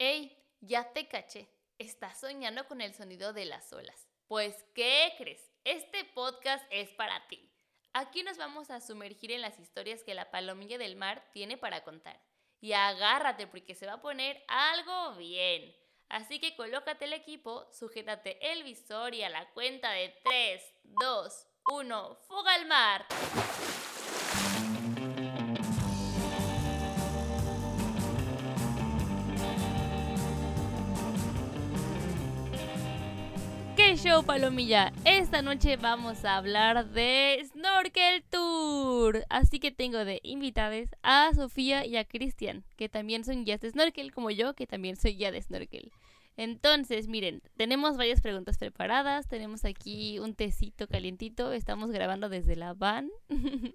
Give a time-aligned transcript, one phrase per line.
[0.00, 0.32] ¡Ey!
[0.60, 1.48] Ya te caché.
[1.76, 4.08] Estás soñando con el sonido de las olas.
[4.28, 5.50] Pues, ¿qué crees?
[5.64, 7.50] Este podcast es para ti.
[7.92, 11.82] Aquí nos vamos a sumergir en las historias que la palomilla del mar tiene para
[11.82, 12.20] contar.
[12.60, 15.74] Y agárrate porque se va a poner algo bien.
[16.08, 21.46] Así que colócate el equipo, sujétate el visor y a la cuenta de 3, 2,
[21.72, 23.04] 1, fuga al mar.
[33.98, 34.92] Show, Palomilla?
[35.04, 39.24] Esta noche vamos a hablar de Snorkel Tour.
[39.28, 43.70] Así que tengo de invitadas a Sofía y a Cristian, que también son guías de
[43.70, 45.90] Snorkel, como yo, que también soy guía de Snorkel.
[46.36, 49.26] Entonces, miren, tenemos varias preguntas preparadas.
[49.26, 51.52] Tenemos aquí un tecito calientito.
[51.52, 53.10] Estamos grabando desde la van.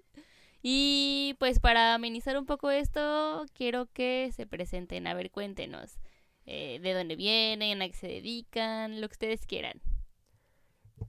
[0.62, 5.06] y pues para amenizar un poco esto, quiero que se presenten.
[5.06, 5.98] A ver, cuéntenos.
[6.46, 9.80] eh, de dónde vienen, a qué se dedican, lo que ustedes quieran.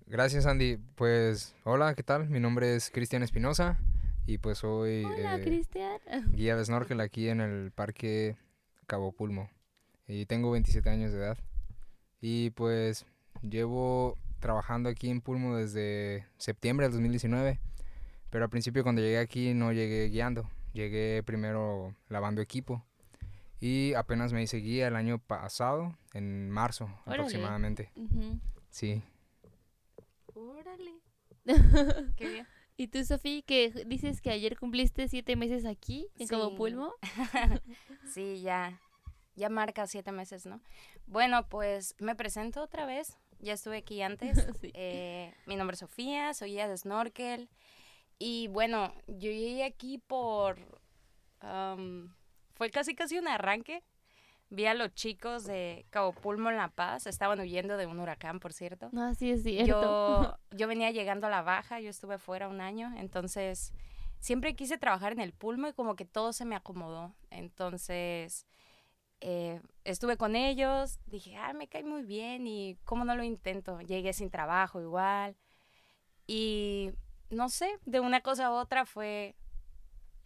[0.07, 0.77] Gracias, Andy.
[0.95, 2.29] Pues, hola, ¿qué tal?
[2.29, 3.79] Mi nombre es Cristian Espinosa
[4.27, 5.63] y pues soy Hola, eh,
[6.31, 8.35] guía de snorkel aquí en el Parque
[8.85, 9.49] Cabo Pulmo.
[10.07, 11.37] Y tengo 27 años de edad.
[12.21, 13.05] Y pues
[13.41, 17.59] llevo trabajando aquí en Pulmo desde septiembre del 2019.
[18.29, 20.47] Pero al principio cuando llegué aquí no llegué guiando.
[20.73, 22.85] Llegué primero lavando equipo.
[23.59, 27.23] Y apenas me hice guía el año pasado, en marzo Órale.
[27.23, 27.89] aproximadamente.
[28.69, 29.01] Sí.
[30.49, 31.01] Órale.
[32.17, 32.47] Qué bien.
[32.77, 36.55] ¿Y tú, Sofía, que dices que ayer cumpliste siete meses aquí, en Cabo Sí.
[36.57, 36.93] Pulmo?
[38.13, 38.79] Sí, ya.
[39.35, 40.61] Ya marca siete meses, ¿no?
[41.07, 43.17] Bueno, pues me presento otra vez.
[43.39, 44.35] Ya estuve aquí antes.
[44.61, 44.71] Sí.
[44.73, 47.49] Eh, mi nombre es Sofía, soy guía de snorkel.
[48.19, 50.57] Y bueno, yo llegué aquí por...
[52.53, 53.83] fue casi casi un arranque.
[54.55, 57.07] Vi a los chicos de Cabo Pulmo en La Paz.
[57.07, 58.87] Estaban huyendo de un huracán, por cierto.
[58.93, 59.81] No, sí es cierto.
[59.81, 63.73] Yo, yo venía llegando a la baja, yo estuve fuera un año, entonces
[64.19, 67.13] siempre quise trabajar en el pulmo y como que todo se me acomodó.
[67.31, 68.47] Entonces
[69.19, 73.81] eh, estuve con ellos, dije, ah, me cae muy bien y cómo no lo intento.
[73.81, 75.35] Llegué sin trabajo igual.
[76.27, 76.91] Y
[77.29, 79.35] no sé, de una cosa a otra fue,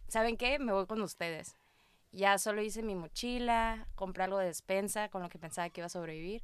[0.06, 0.60] ¿saben qué?
[0.60, 1.59] Me voy con ustedes.
[2.12, 5.86] Ya solo hice mi mochila, compré algo de despensa con lo que pensaba que iba
[5.86, 6.42] a sobrevivir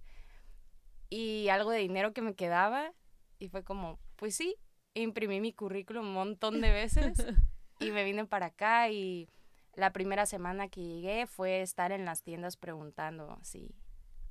[1.08, 2.92] y algo de dinero que me quedaba
[3.38, 4.56] y fue como, pues sí,
[4.94, 7.18] imprimí mi currículum un montón de veces
[7.80, 9.28] y me vine para acá y
[9.74, 13.74] la primera semana que llegué fue estar en las tiendas preguntando si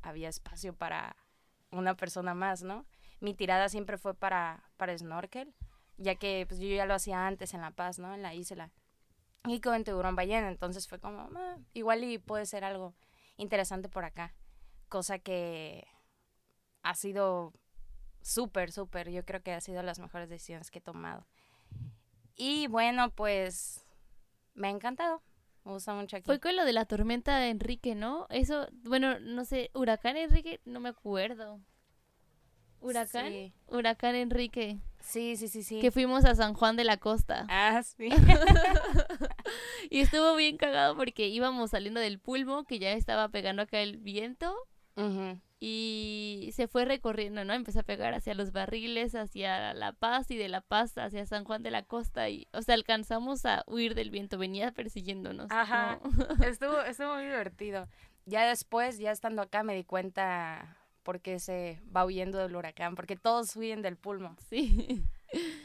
[0.01, 1.15] había espacio para
[1.71, 2.85] una persona más, ¿no?
[3.19, 5.53] Mi tirada siempre fue para, para snorkel,
[5.97, 8.13] ya que pues, yo ya lo hacía antes en La Paz, ¿no?
[8.13, 8.71] En la isla.
[9.47, 12.95] Y con tiburón ballena, entonces fue como, "Ah, igual y puede ser algo
[13.37, 14.33] interesante por acá.
[14.89, 15.87] Cosa que
[16.83, 17.53] ha sido
[18.21, 19.09] súper, súper.
[19.11, 21.25] Yo creo que ha sido las mejores decisiones que he tomado.
[22.35, 23.85] Y bueno, pues
[24.53, 25.21] me ha encantado.
[25.63, 26.25] Me gusta mucho aquí.
[26.25, 28.27] Fue con lo de la tormenta de Enrique, ¿no?
[28.29, 31.59] Eso, bueno, no sé, huracán Enrique, no me acuerdo.
[32.85, 33.29] ¿Huracán?
[33.31, 35.63] Sí, Huracán Enrique, sí, sí, sí.
[35.63, 35.79] sí.
[35.79, 37.45] que fuimos a San Juan de la Costa.
[37.49, 38.09] Ah, sí.
[39.89, 43.97] Y estuvo bien cagado porque íbamos saliendo del pulmo, que ya estaba pegando acá el
[43.97, 44.55] viento,
[44.95, 45.39] Ujú.
[45.59, 47.53] y se fue recorriendo, ¿no?
[47.53, 51.43] Empezó a pegar hacia los barriles, hacia La Paz y de La Paz hacia San
[51.43, 55.51] Juan de la Costa y, o sea, alcanzamos a huir del viento, venía persiguiéndonos.
[55.51, 55.99] Ajá.
[56.45, 57.87] Estuvo, estuvo muy divertido.
[58.25, 62.95] Ya después, ya estando acá, me di cuenta por qué se va huyendo del huracán,
[62.95, 64.35] porque todos huyen del pulmo.
[64.49, 65.05] Sí.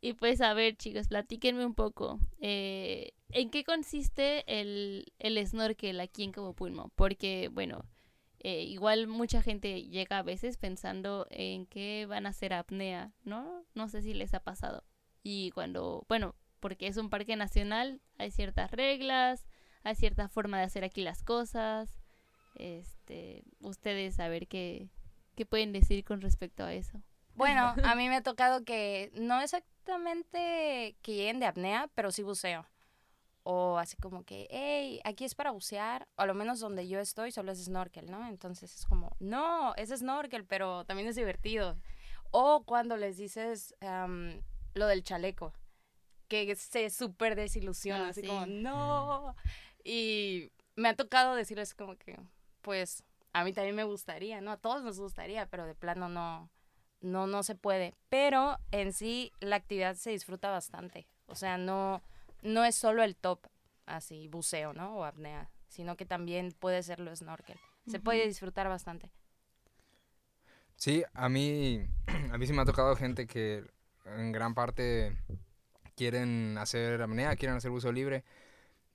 [0.00, 2.20] Y pues a ver, chicos, platíquenme un poco.
[2.40, 6.92] eh, ¿En qué consiste el, el snorkel aquí en Cabo Pulmo?
[6.94, 7.84] Porque, bueno,
[8.40, 13.64] eh, igual mucha gente llega a veces pensando en que van a hacer apnea, ¿no?
[13.74, 14.84] No sé si les ha pasado.
[15.24, 19.46] Y cuando, bueno, porque es un parque nacional, hay ciertas reglas,
[19.82, 21.98] hay cierta forma de hacer aquí las cosas.
[22.56, 24.88] Este, ustedes a ver qué,
[25.34, 27.00] qué pueden decir con respecto a eso.
[27.34, 32.22] Bueno, a mí me ha tocado que no exactamente que lleguen de apnea, pero sí
[32.22, 32.66] buceo.
[33.48, 36.98] O así como que, hey, aquí es para bucear, o a lo menos donde yo
[36.98, 38.26] estoy solo es snorkel, ¿no?
[38.26, 41.76] Entonces es como, no, es snorkel, pero también es divertido.
[42.32, 43.72] O cuando les dices
[44.74, 45.52] lo del chaleco,
[46.26, 48.26] que se súper desilusiona, Ah, así sí.
[48.26, 49.36] como, no.
[49.84, 52.18] Y me ha tocado decirles como que,
[52.66, 54.50] pues, a mí también me gustaría, ¿no?
[54.50, 56.50] A todos nos gustaría, pero de plano no,
[57.00, 57.94] no, no se puede.
[58.08, 61.06] Pero en sí la actividad se disfruta bastante.
[61.26, 62.02] O sea, no,
[62.42, 63.46] no es solo el top,
[63.86, 64.96] así, buceo, ¿no?
[64.96, 67.56] O apnea, sino que también puede ser lo snorkel.
[67.86, 69.12] Se puede disfrutar bastante.
[70.74, 71.86] Sí, a mí,
[72.32, 73.64] a mí sí me ha tocado gente que
[74.06, 75.16] en gran parte
[75.94, 78.24] quieren hacer apnea, quieren hacer uso libre.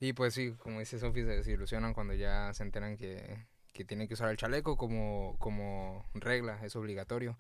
[0.02, 4.08] Y pues sí, como dice Sofi, se desilusionan cuando ya se enteran que, que tienen
[4.08, 7.38] que usar el chaleco como, como regla, es obligatorio.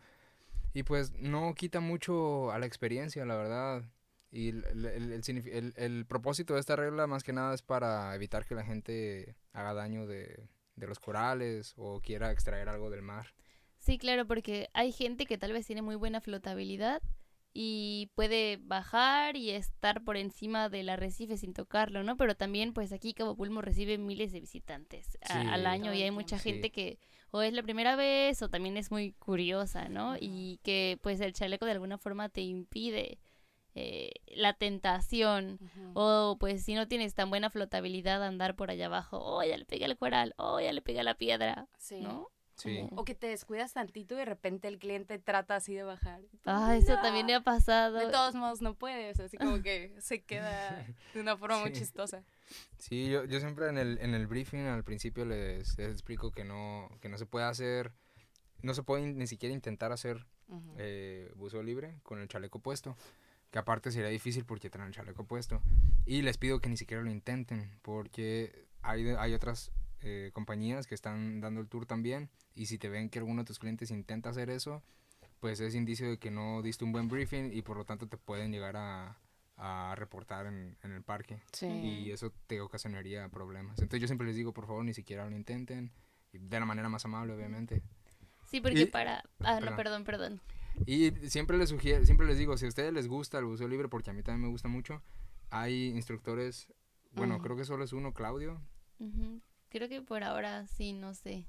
[0.74, 3.83] Y pues no quita mucho a la experiencia, la verdad.
[4.31, 8.45] Y el, el- el- el propósito de esta regla más que nada es para evitar
[8.45, 10.48] que la gente haga daño de,
[10.78, 13.33] de los corales o quiera extraer algo del mar.
[13.78, 17.01] Sí, claro, porque hay gente que tal vez tiene muy buena flotabilidad
[17.53, 22.15] y puede bajar y estar por encima del arrecife sin tocarlo, ¿no?
[22.18, 25.48] Pero también, pues aquí Cabo Pulmo recibe miles de visitantes a- Sí.
[25.50, 26.44] al año y el hay mucha tiempo.
[26.44, 26.71] gente Sí.
[26.71, 27.00] que
[27.33, 30.15] o es la primera vez o también es muy curiosa, ¿no?
[30.19, 33.19] Y que pues el chaleco de alguna forma te impide
[33.74, 35.57] eh, la tentación
[35.94, 39.63] o pues si no tienes tan buena flotabilidad andar por allá abajo, oh, ya le
[39.63, 42.01] pegué al coral, oh, ya le pegué a la piedra, Sí.
[42.01, 42.27] ¿no?
[42.61, 42.87] Sí.
[42.95, 46.21] O que te descuidas tantito y de repente el cliente trata así de bajar.
[46.45, 47.01] Ah, eso No.
[47.01, 47.97] también me ha pasado.
[47.97, 51.81] De todos modos no puedes, así como que se queda de una forma muy Sí.
[51.81, 52.23] chistosa.
[52.77, 56.43] Sí, yo, yo siempre en el, en el briefing al principio les, les explico que
[56.43, 57.91] no, que no se puede hacer,
[58.61, 60.75] no se puede ni siquiera intentar hacer Ujú.
[60.77, 62.95] eh, buceo libre con el chaleco puesto,
[63.49, 65.61] que aparte sería difícil porque traen el chaleco puesto.
[66.05, 69.71] Y les pido que ni siquiera lo intenten porque hay, hay otras
[70.01, 73.45] eh, compañías que están dando el tour también y si te ven que alguno de
[73.48, 74.83] tus clientes intenta hacer eso,
[75.39, 78.18] pues es indicio de que no diste un buen briefing y por lo tanto te
[78.18, 79.18] pueden llegar a,
[79.57, 81.68] a reportar en, en el parque Sí.
[81.68, 83.80] y eso te ocasionaría problemas.
[83.80, 85.92] Entonces yo siempre les digo, por favor, ni siquiera lo intenten,
[86.31, 87.81] de la manera más amable, obviamente.
[88.50, 89.24] Sí, porque Y- para...
[89.39, 89.75] Ah, no, perdón.
[89.77, 90.42] perdón, perdón.
[90.86, 93.89] Y siempre les sugiero, siempre les digo, si a ustedes les gusta el buceo libre,
[93.89, 95.01] porque a mí también me gusta mucho,
[95.50, 96.71] hay instructores,
[97.12, 97.44] bueno, Ujú.
[97.44, 98.62] creo que solo es uno, Claudio.
[99.00, 99.42] Ujú.
[99.71, 101.47] Creo que por ahora sí, no sé.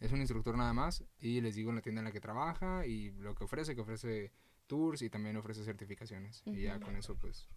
[0.00, 2.86] Es un instructor nada más y les digo en la tienda en la que trabaja
[2.86, 4.30] y lo que ofrece, que ofrece
[4.66, 6.42] tours y también ofrece certificaciones.
[6.44, 7.48] Y ya con eso, pues,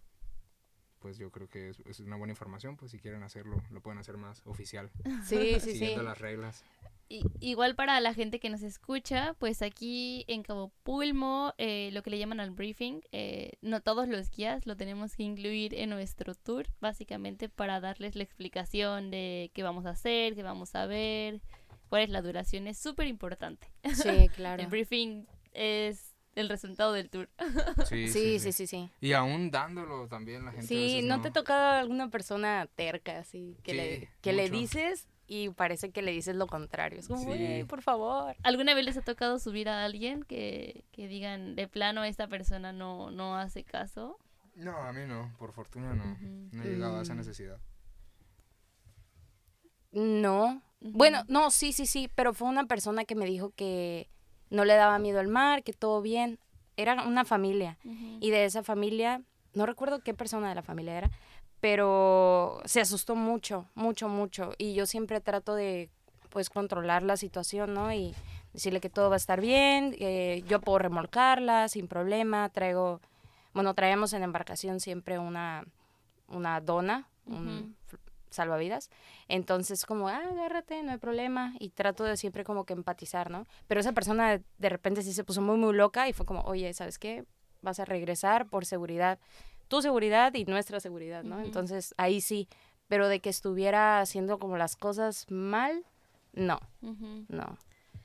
[0.98, 3.98] pues yo creo que es, es una buena información, pues si quieren hacerlo, lo pueden
[3.98, 4.90] hacer más oficial,
[5.24, 5.72] Sí, sí, sí.
[5.72, 6.64] siguiendo las reglas.
[7.10, 12.02] Y, igual para la gente que nos escucha, pues aquí en Cabo Pulmo, eh, lo
[12.02, 15.88] que le llaman al briefing, eh, no todos los guías lo tenemos que incluir en
[15.88, 20.84] nuestro tour, básicamente para darles la explicación de qué vamos a hacer, qué vamos a
[20.84, 21.40] ver,
[21.88, 23.68] cuál es la duración, es súper importante.
[23.94, 24.62] Sí, claro.
[24.62, 27.28] El briefing es el resultado del tour.
[27.88, 28.90] Sí, Sí, sí, sí, sí.
[29.00, 30.66] Y aún dándolo también la gente.
[30.66, 35.08] Sí, ¿no te ha tocado alguna persona terca así que, le, Sí, que le dices
[35.26, 37.00] y parece que le dices lo contrario?
[37.00, 37.26] Es como, Sí.
[37.26, 38.36] "Güey, por favor.
[38.42, 42.72] ¿Alguna vez les ha tocado subir a alguien que, que digan de plano esta persona
[42.72, 44.18] no, no hace caso?
[44.54, 46.16] No, a mí no, por fortuna no.
[46.52, 47.18] No he llegado a esa Mm.
[47.18, 47.58] necesidad.
[49.92, 50.62] No.
[50.80, 54.08] Bueno, no, sí, sí, sí, pero fue una persona que me dijo que
[54.50, 56.38] no le daba miedo al mar, que todo bien.
[56.76, 57.76] Era una familia.
[58.20, 59.22] Y de esa familia,
[59.52, 61.10] no recuerdo qué persona de la familia era,
[61.60, 64.52] pero se asustó mucho, mucho, mucho.
[64.58, 65.90] Y yo siempre trato de,
[66.30, 67.92] pues, controlar la situación, ¿no?
[67.92, 68.14] Y
[68.52, 73.00] decirle que todo va a estar bien, eh, yo puedo remolcarla sin problema, traigo,
[73.54, 75.64] bueno, traemos en embarcación siempre una,
[76.28, 77.76] una dona, un
[78.30, 78.90] salvavidas.
[79.28, 81.54] Entonces, como, ah, agárrate, no hay problema.
[81.58, 83.46] Y trato de siempre como que empatizar, ¿no?
[83.66, 86.72] Pero esa persona de, repente sí se puso muy, muy loca y fue como, oye,
[86.74, 87.24] ¿sabes qué?
[87.62, 89.18] Vas a regresar por seguridad.
[89.68, 91.40] Tu seguridad y nuestra seguridad, ¿no?
[91.40, 92.48] Entonces, ahí sí.
[92.86, 95.84] Pero de que estuviera haciendo como las cosas mal,
[96.32, 96.58] no,
[97.28, 97.58] no.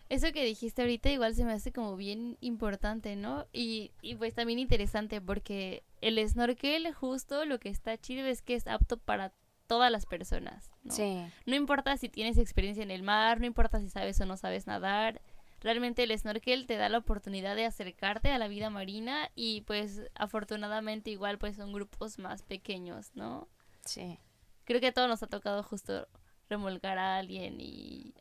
[0.10, 3.48] Eso que dijiste ahorita igual se me hace como bien importante, ¿no?
[3.53, 8.56] Y, y pues también interesante porque el snorkel justo lo que está chido es que
[8.56, 9.34] es apto para
[9.74, 10.94] todas las personas, ¿no?
[10.94, 14.38] Sí, No importa si tienes experiencia en el mar, no importa si sabes o no
[14.38, 15.22] sabes nadar.
[15.62, 20.01] Realmente el snorkel te da la oportunidad de acercarte a la vida marina y pues
[20.15, 23.48] afortunadamente igual pues son grupos más pequeños, ¿no?
[23.86, 24.20] sí.
[24.65, 26.08] Creo que a todos nos ha tocado justo
[26.50, 28.13] remolcar a alguien y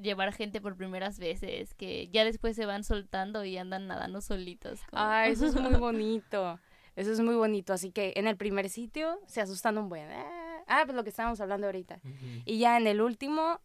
[0.00, 4.80] llevar gente por primeras veces que ya después se van soltando y andan nadando solitos.
[4.90, 6.58] como- Ah, eso es muy bonito.
[6.96, 7.72] Eso es muy bonito.
[7.72, 10.10] Así que en el primer sitio se asustan un buen.
[10.10, 12.00] Ah, Ah, pues lo que estábamos hablando ahorita.
[12.44, 13.60] Y ya en el último,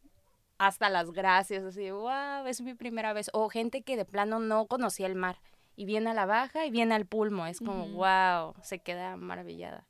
[0.58, 3.30] hasta las gracias, así, wow, es mi primera vez.
[3.34, 5.38] O gente que de plano no conocía el mar
[5.76, 7.46] y viene a la baja y viene al pulmo.
[7.46, 7.94] Es como, Ujú.
[7.98, 9.88] wow, se queda maravillada.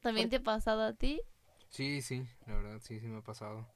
[0.00, 1.20] ¿También te ha pasado a ti?
[1.68, 3.66] Sí, sí, la verdad, sí, sí me ha pasado.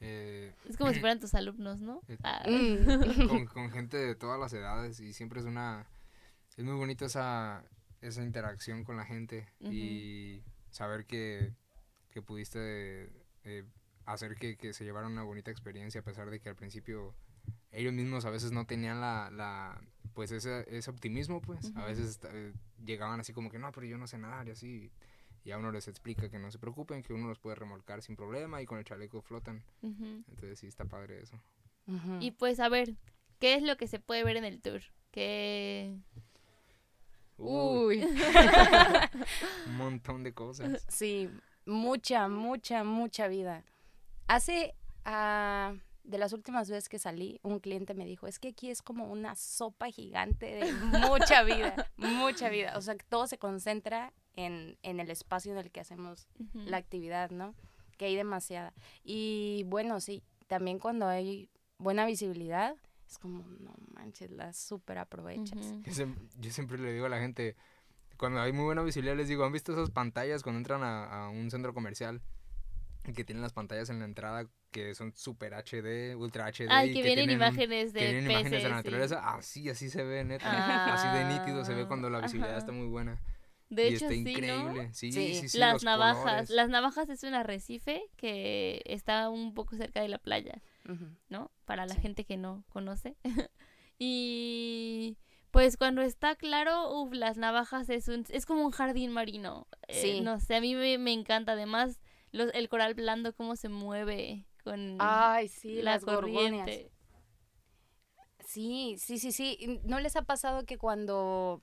[0.00, 2.00] Eh, Es como si fueran tus alumnos, ¿no?
[2.08, 2.44] Eh, Ah.
[2.48, 3.28] Mm.
[3.28, 5.86] con, con gente de todas las edades y siempre es una...
[6.56, 7.64] Es muy bonito esa,
[8.00, 11.54] esa interacción con la gente y saber que,
[12.12, 13.10] que pudiste
[13.44, 13.64] eh,
[14.04, 17.14] hacer que, que se llevaran una bonita experiencia a pesar de que al principio
[17.72, 19.80] ellos mismos a veces no tenían la, la
[20.14, 21.72] pues ese, ese optimismo, pues.
[21.74, 22.52] A veces eh,
[22.84, 24.92] llegaban así como que, no, pero yo no sé nadar y así.
[25.44, 28.14] Y a uno les explica que no se preocupen, que uno los puede remolcar sin
[28.14, 29.64] problema y con el chaleco flotan.
[29.82, 31.40] Entonces sí, está padre eso.
[32.20, 32.94] Y pues a ver,
[33.40, 34.82] ¿qué es lo que se puede ver en el tour?
[35.10, 35.98] ¿Qué...
[37.38, 38.04] Uy.
[39.66, 40.84] Un montón de cosas.
[40.88, 41.28] Sí,
[41.66, 43.64] mucha, mucha, mucha vida.
[44.26, 48.70] Hace, ah, de las últimas veces que salí, un cliente me dijo, es que aquí
[48.70, 52.76] es como una sopa gigante de mucha vida, mucha vida.
[52.76, 56.76] O sea, que todo se concentra en, en el espacio en el que hacemos la
[56.78, 57.54] actividad, ¿no?
[57.98, 58.72] Que hay demasiada.
[59.04, 62.76] Y bueno, sí, también cuando hay buena visibilidad,
[63.08, 65.58] es como, no manches, la súper aprovechas.
[66.38, 67.56] Yo siempre le digo a la gente,
[68.22, 71.28] cuando hay muy buena visibilidad, les digo, ¿han visto esas pantallas cuando entran a, a
[71.28, 72.22] un centro comercial?
[73.02, 76.68] Que tienen las pantallas en la entrada que son super HD, ultra HD.
[76.70, 78.84] Ay, y que vienen tienen imágenes de que vienen imágenes de la sí.
[78.84, 79.34] naturaleza.
[79.34, 80.94] Así, así se ve, neta.
[80.94, 82.58] Así de nítido se ve cuando la Ah, visibilidad ajá.
[82.60, 83.20] está muy buena.
[83.70, 84.30] De y hecho, está sí, ¿no?
[84.30, 84.90] increíble.
[84.94, 85.34] Sí, Sí.
[85.34, 85.58] sí, sí.
[85.58, 86.22] las los navajas.
[86.22, 86.50] colores.
[86.50, 90.62] Las navajas es un arrecife que está un poco cerca de la playa.
[91.28, 91.50] ¿no?
[91.64, 92.00] Para la Sí.
[92.02, 93.16] gente que no conoce.
[93.98, 95.16] y
[95.52, 99.68] pues cuando está claro, uf, las navajas es un es como un jardín marino.
[99.86, 100.20] Eh, Sí.
[100.20, 101.52] no sé, a mí me, me encanta.
[101.52, 102.00] Además,
[102.32, 106.64] los, el coral blando, cómo se mueve con Ay, sí, la las gorgonias.
[106.64, 106.90] corriente.
[108.44, 109.80] Sí, sí, sí, sí.
[109.84, 111.62] ¿No les ha pasado que cuando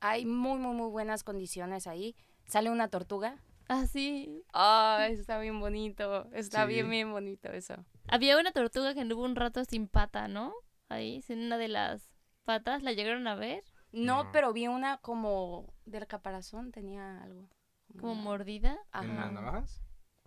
[0.00, 3.42] hay muy, muy, muy buenas condiciones ahí, sale una tortuga?
[3.68, 4.42] Ah, sí.
[4.52, 6.28] Ay, está bien bonito.
[6.32, 6.90] Está bien, Sí.
[6.90, 7.74] bien bonito eso.
[8.08, 10.52] Había una tortuga que anduvo un rato sin pata, ¿no?
[10.88, 12.10] Ahí, sin una de las
[12.44, 12.82] patas.
[12.82, 13.64] ¿La llegaron a ver?
[13.92, 14.32] No, No.
[14.32, 17.48] pero vi una como del caparazón, tenía algo.
[18.00, 18.76] Como mordida.
[18.94, 19.80] ¿En las navajas?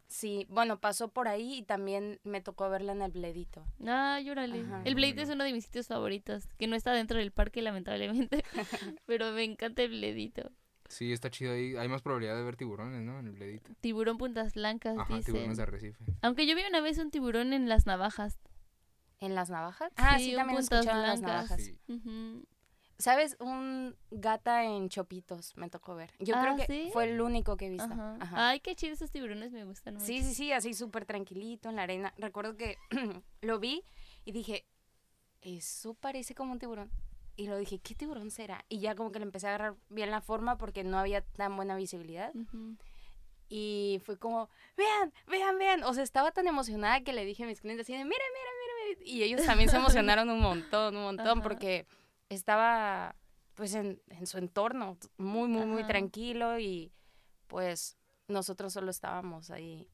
[0.10, 3.66] Sí, bueno, pasó por ahí y también me tocó verla en el bledito.
[3.86, 4.62] Ah, llórale.
[4.62, 4.82] Ajá.
[4.86, 5.22] El Bueno.
[5.22, 8.46] es uno de mis sitios favoritos, que no está dentro del parque, lamentablemente.
[9.06, 10.50] pero me encanta el Bledito.
[10.88, 11.76] Sí, está chido ahí.
[11.76, 13.20] Hay más probabilidad de ver tiburones, ¿no?
[13.20, 13.74] En el bledito.
[13.82, 15.62] Tiburón puntas blancas, Ajá, tiburones de dicen.
[15.64, 16.06] arrecife.
[16.22, 18.40] Aunque yo vi una vez un tiburón en las navajas.
[19.20, 19.92] ¿En las navajas?
[19.96, 21.62] Ah, sí, también escuchado en las navajas.
[21.62, 21.80] Sí.
[21.88, 22.44] Ujú.
[23.00, 23.36] ¿Sabes?
[23.40, 26.12] Un gata en chopitos me tocó ver.
[26.20, 26.90] Yo Ah, creo que ¿sí?
[26.92, 27.86] fue el único que he visto.
[27.94, 28.18] Ajá.
[28.20, 28.50] Ajá.
[28.50, 30.06] Ay, qué chido esos tiburones, me gustan mucho.
[30.06, 32.14] Sí, sí, sí, así súper tranquilito en la arena.
[32.18, 32.78] Recuerdo que
[33.42, 33.84] lo vi
[34.26, 34.66] y dije,
[35.42, 36.92] eso parece como un tiburón.
[37.36, 38.66] Y lo dije, ¿qué tiburón será?
[38.68, 41.56] Y ya como que le empecé a agarrar bien la forma porque no había tan
[41.56, 42.36] buena visibilidad.
[42.36, 42.78] Ujú.
[43.48, 45.84] Y fue como, vean, vean, vean.
[45.84, 48.52] O sea, estaba tan emocionada que le dije a mis clientes así de, mira, mira.
[49.04, 51.42] Y ellos también se emocionaron un montón, un montón, Ajá.
[51.42, 51.86] porque
[52.30, 53.16] estaba
[53.56, 56.92] pues en, en su entorno, muy, muy, muy tranquilo y
[57.48, 59.90] pues nosotros solo estábamos ahí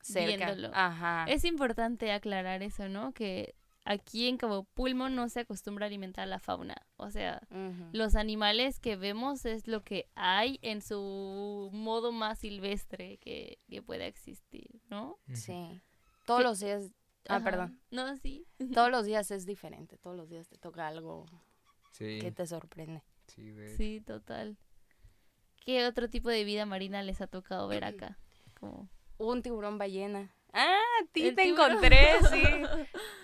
[0.00, 0.46] cerca.
[0.46, 0.70] Viéndolo.
[0.74, 1.26] Ajá.
[1.28, 3.12] Es importante aclarar eso, ¿no?
[3.12, 6.76] Que aquí en Cabo Pulmo no se acostumbra a alimentar a la fauna.
[6.96, 7.42] O sea,
[7.92, 13.82] los animales que vemos es lo que hay en su modo más silvestre que, que
[13.82, 15.18] pueda existir, ¿no?
[15.34, 15.80] Sí.
[16.24, 16.90] Todos los días,
[17.28, 17.44] ah, Ajá.
[17.44, 18.46] perdón, No, sí.
[18.74, 21.26] todos los días es diferente, todos los días te toca algo
[21.92, 23.02] Sí, que te sorprende.
[23.26, 24.56] sí, de Sí, total.
[25.64, 28.18] ¿Qué otro tipo de vida marina les ha tocado ver acá?
[28.60, 28.88] Como...
[29.18, 30.34] Un tiburón ballena.
[30.52, 31.72] Ah, a ti te tiburón.
[31.72, 32.42] encontré, sí.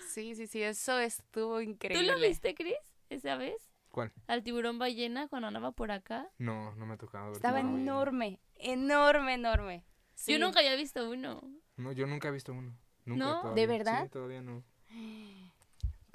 [0.07, 2.07] Sí, sí, sí, eso estuvo ¿Tú increíble.
[2.07, 2.75] lo viste, Chris,
[3.09, 3.55] esa vez?
[3.89, 4.13] ¿Cuál?
[4.27, 6.29] Al tiburón ballena cuando andaba por acá.
[6.37, 9.85] No, no me ha tocado ver Estaba enorme, enorme, enorme.
[10.13, 10.33] Sí.
[10.33, 11.41] Yo nunca había visto uno.
[11.77, 12.77] No, yo nunca he visto uno.
[13.07, 13.41] Nunca ¿No?
[13.41, 13.61] todavía.
[13.61, 14.03] ¿De verdad?
[14.03, 14.63] Sí, todavía no.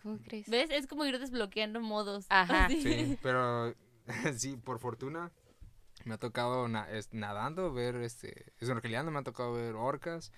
[0.03, 0.49] ¿Cómo crees?
[0.49, 0.71] ¿Ves?
[0.71, 2.27] Es como ir desbloqueando modos.
[2.29, 2.69] Ajá.
[2.69, 3.75] Sí, pero
[4.37, 5.31] sí, por fortuna
[6.05, 10.33] me ha tocado na- es- nadando ver este, snorkeleando, me ha tocado ver orcas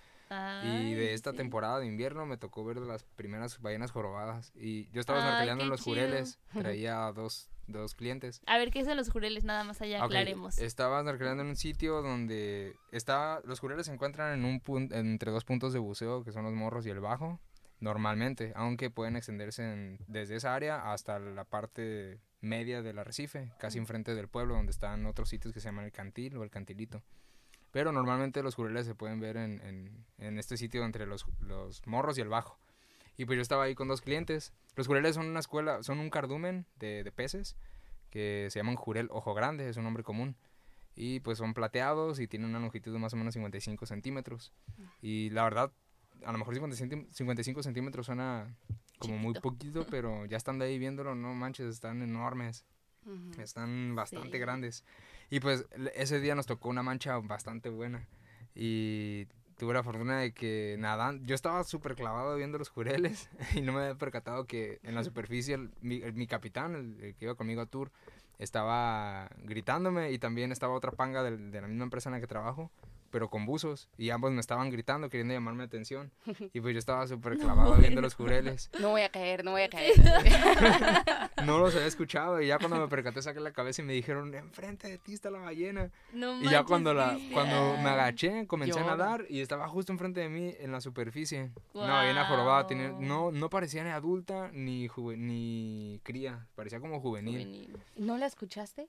[0.63, 1.37] y de esta sí.
[1.37, 5.71] temporada de invierno me tocó ver las primeras ballenas jorobadas y yo estaba snorkeleando en
[5.71, 5.97] los chido.
[5.97, 8.41] jureles, traía dos, dos clientes.
[8.47, 9.45] A ver, ¿qué son los jureles?
[9.45, 10.59] Nada más allá aclaremos.
[10.59, 15.31] Estaba snorkeleando en un sitio donde está, los jureles se encuentran en un pun- entre
[15.31, 17.39] dos puntos de buceo que son los morros y el bajo,
[17.81, 23.79] normalmente, aunque pueden extenderse en- desde esa área hasta la parte media del arrecife, casi
[23.79, 27.03] enfrente del pueblo, donde están otros sitios que se llaman el cantil o el cantilito.
[27.75, 31.85] Pero normalmente los jureles se pueden ver en, en- en este sitio entre los, los
[31.89, 32.57] morros y el bajo.
[33.17, 34.53] Y pues yo estaba ahí con dos clientes.
[34.77, 37.57] Los jureles son una escuela, son un cardumen de, de peces
[38.11, 40.37] que se llaman jurel ojo grande, es un nombre común.
[40.95, 44.53] Y pues son plateados y tienen una longitud de más o menos 55 centímetros.
[45.03, 45.73] Y la verdad,
[46.25, 48.57] a lo mejor 50 centí- 55 centímetros suena
[49.01, 49.51] como muy Chiquito.
[49.51, 52.65] poquito, pero ya estando ahí viéndolo, no manches, están enormes.
[53.05, 53.41] Ujú.
[53.43, 54.39] Están bastante Sí.
[54.39, 54.85] grandes.
[55.31, 58.07] Y pues ese día nos tocó una mancha bastante buena.
[58.55, 59.27] Y
[59.59, 63.73] tuve la fortuna de que nadan, yo estaba súper clavado viendo los jureles y no
[63.73, 67.25] me había percatado que en la superficie el- mi, el- mi capitán, el, el que
[67.27, 67.91] iba conmigo a tour,
[68.39, 72.27] estaba gritándome y también estaba otra panga del- de la misma empresa en la que
[72.27, 72.71] trabajo,
[73.15, 76.11] pero con buzos y ambos me estaban gritando queriendo llamarme atención
[76.53, 78.71] y pues yo estaba súper clavado viendo los jureles.
[78.81, 79.93] No voy a caer, no voy a caer.
[81.45, 84.35] No los había escuchado y ya cuando me percaté saqué la cabeza y me dijeron,
[84.35, 85.91] enfrente de ti está la ballena.
[86.13, 88.97] No Y ya cuando la cuando me agaché, comencé a Lloro.
[88.97, 91.51] nadar y estaba justo enfrente de mí en la superficie.
[91.75, 96.99] Una ballena jorobada, tenía- no, no parecía ni adulta ni juve- ni cría, parecía como
[97.01, 97.35] juvenil.
[97.45, 97.77] Juvenil.
[97.97, 98.89] ¿No la escuchaste?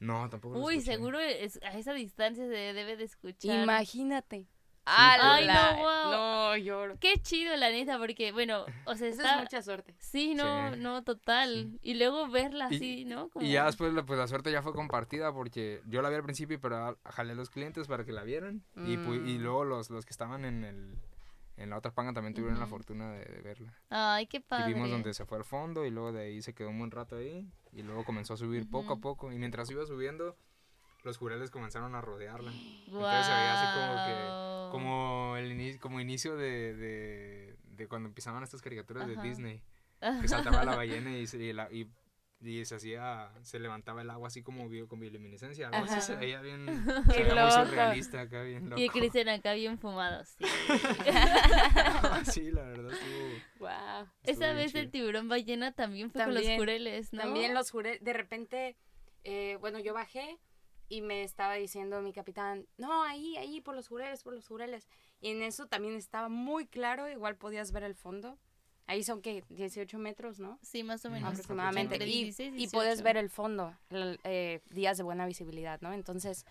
[0.00, 0.92] No, tampoco lo Uy, escuché.
[0.96, 3.62] seguro es- a esa distancia se debe de escuchar.
[3.62, 4.46] Imagínate.
[4.86, 6.10] Ay, no, guau.
[6.10, 6.96] No, lloro.
[6.98, 9.34] Qué chido, la neta, porque, bueno, o sea, está...
[9.36, 9.94] es mucha suerte.
[9.98, 10.80] Sí, no, Sí.
[10.80, 11.78] no, total.
[11.82, 13.28] Y luego verla Y- así, ¿no?
[13.28, 13.44] Como...
[13.44, 16.24] Y ya después, la- pues la suerte ya fue compartida porque yo la vi al
[16.24, 18.64] principio, pero a- jalé a los clientes para que la vieran.
[18.74, 19.42] Y, pu- y Mm.
[19.42, 20.94] luego los, los que estaban en el
[21.62, 23.72] en la otra panga también tuvieron la fortuna de, de verla.
[23.90, 24.70] Ay, qué padre.
[24.70, 26.90] Y vimos donde se fue al fondo y luego de ahí se quedó un buen
[26.90, 30.36] rato ahí y luego comenzó a subir poco a poco y mientras iba subiendo
[31.04, 32.50] los jureles comenzaron a rodearla.
[32.52, 38.08] Entonces se veía así como que como el inicio, como inicio de, de, de cuando
[38.08, 39.62] empezaban estas caricaturas de Disney,
[40.20, 41.90] que saltaba la ballena y la- y-
[42.42, 46.16] y se hacía se levantaba el agua así como bio, con bioluminiscencia, algo así se
[46.16, 46.64] veía bien
[47.08, 47.66] Qué se veía muy loco.
[47.66, 48.80] surrealista acá bien loco.
[48.80, 50.44] Y Cristian acá bien fumado, sí.
[52.32, 53.28] sí, la verdad estuvo,
[53.58, 54.08] Wow.
[54.22, 57.22] estuvo Esa vez el tiburón ballena también fue con los También, jureles, ¿no?
[57.22, 58.76] También los juré, de repente,
[59.24, 60.38] eh, bueno, yo bajé
[60.88, 64.88] y me estaba diciendo mi capitán, no, ahí, ahí, por los jureles, por los jureles.
[65.20, 68.38] Y en eso también estaba muy claro, igual podías ver el fondo.
[68.90, 70.58] Ahí son que 18 metros, ¿no?
[70.62, 71.30] Sí, más o menos.
[71.30, 71.94] aproximadamente.
[71.94, 73.04] Entre Y, 16 y puedes 18.
[73.04, 75.92] ver el fondo, el, eh, días de buena visibilidad, ¿no?
[75.92, 76.44] Entonces,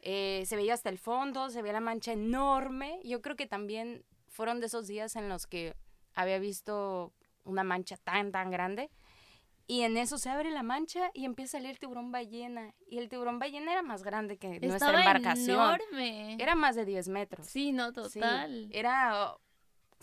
[0.00, 3.00] eh, se veía hasta el fondo, se veía la mancha enorme.
[3.02, 5.74] Yo creo que también fueron de esos días en los que
[6.14, 7.12] había visto
[7.44, 8.90] una mancha tan, tan grande.
[9.66, 12.74] Y en eso se abre la mancha y empieza a salir el tiburón ballena.
[12.86, 15.50] Y el tiburón ballena era más grande que nuestra embarcación.
[15.56, 16.36] enorme.
[16.38, 17.46] Era más de 10 metros.
[17.46, 18.68] Sí, no, Sí, total.
[18.72, 19.34] era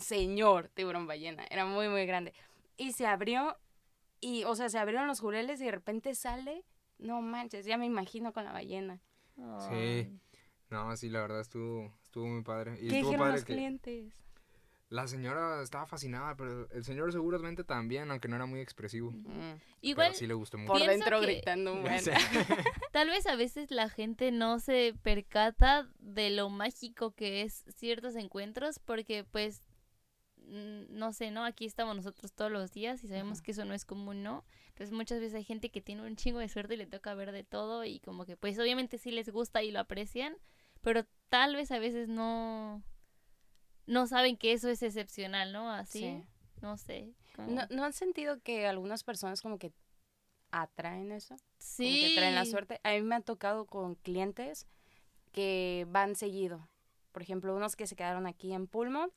[0.00, 2.32] señor tiburón ballena, era muy, muy grande.
[2.76, 3.56] Y se abrió,
[4.20, 6.64] y, o sea, se abrieron los jureles y de repente sale,
[6.98, 9.00] no manches, ya me imagino con la ballena.
[9.70, 10.18] Ay.
[10.70, 13.52] No, sí, la verdad estuvo estuvo muy padre y ¿Qué estuvo dijeron padre los que
[13.54, 14.14] clientes?
[14.88, 19.12] la señora estaba fascinada, pero el señor seguramente también, aunque no era muy expresivo.
[19.12, 20.72] Mm, Igual, pero sí le gustó mucho.
[20.72, 21.98] Por dentro que- gritando, bueno.
[22.92, 28.14] tal vez a veces la gente no se percata de lo mágico que es ciertos
[28.16, 29.62] encuentros porque pues
[30.50, 31.44] no sé, ¿no?
[31.44, 33.44] Aquí estamos nosotros todos los días y sabemos Ajá.
[33.44, 34.44] que eso no es común, ¿no?
[34.68, 37.32] Entonces muchas veces hay gente que tiene un chingo de suerte y le toca ver
[37.32, 40.36] de todo y como que pues obviamente sí les gusta y lo aprecian,
[40.80, 42.82] pero tal vez a veces no
[43.86, 45.70] no saben que eso es excepcional, ¿no?
[45.70, 46.22] Así, Sí.
[46.62, 47.14] no sé.
[47.34, 49.72] como- ¿No, ¿No han sentido que algunas personas como que
[50.50, 51.36] atraen eso?
[51.36, 52.00] Como sí.
[52.08, 52.80] que traen la suerte.
[52.82, 54.66] A mí me ha tocado con clientes
[55.32, 56.68] que van seguido.
[57.12, 59.08] Por ejemplo, unos que se quedaron aquí en Pulmo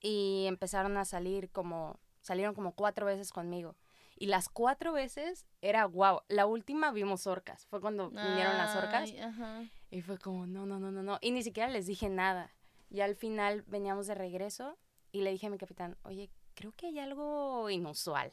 [0.00, 3.76] y empezaron a salir como, salieron como cuatro veces conmigo.
[4.20, 6.22] Y las cuatro veces era wow.
[6.28, 7.66] La última vimos orcas.
[7.66, 9.12] Fue cuando vinieron las orcas.
[9.22, 9.62] Ajá.
[9.90, 11.18] Y fue como, no, no, no, no, no.
[11.20, 12.50] Y ni siquiera les dije nada.
[12.90, 14.76] Y al final veníamos de regreso
[15.12, 18.32] y le dije a mi capitán, oye, creo que hay algo inusual.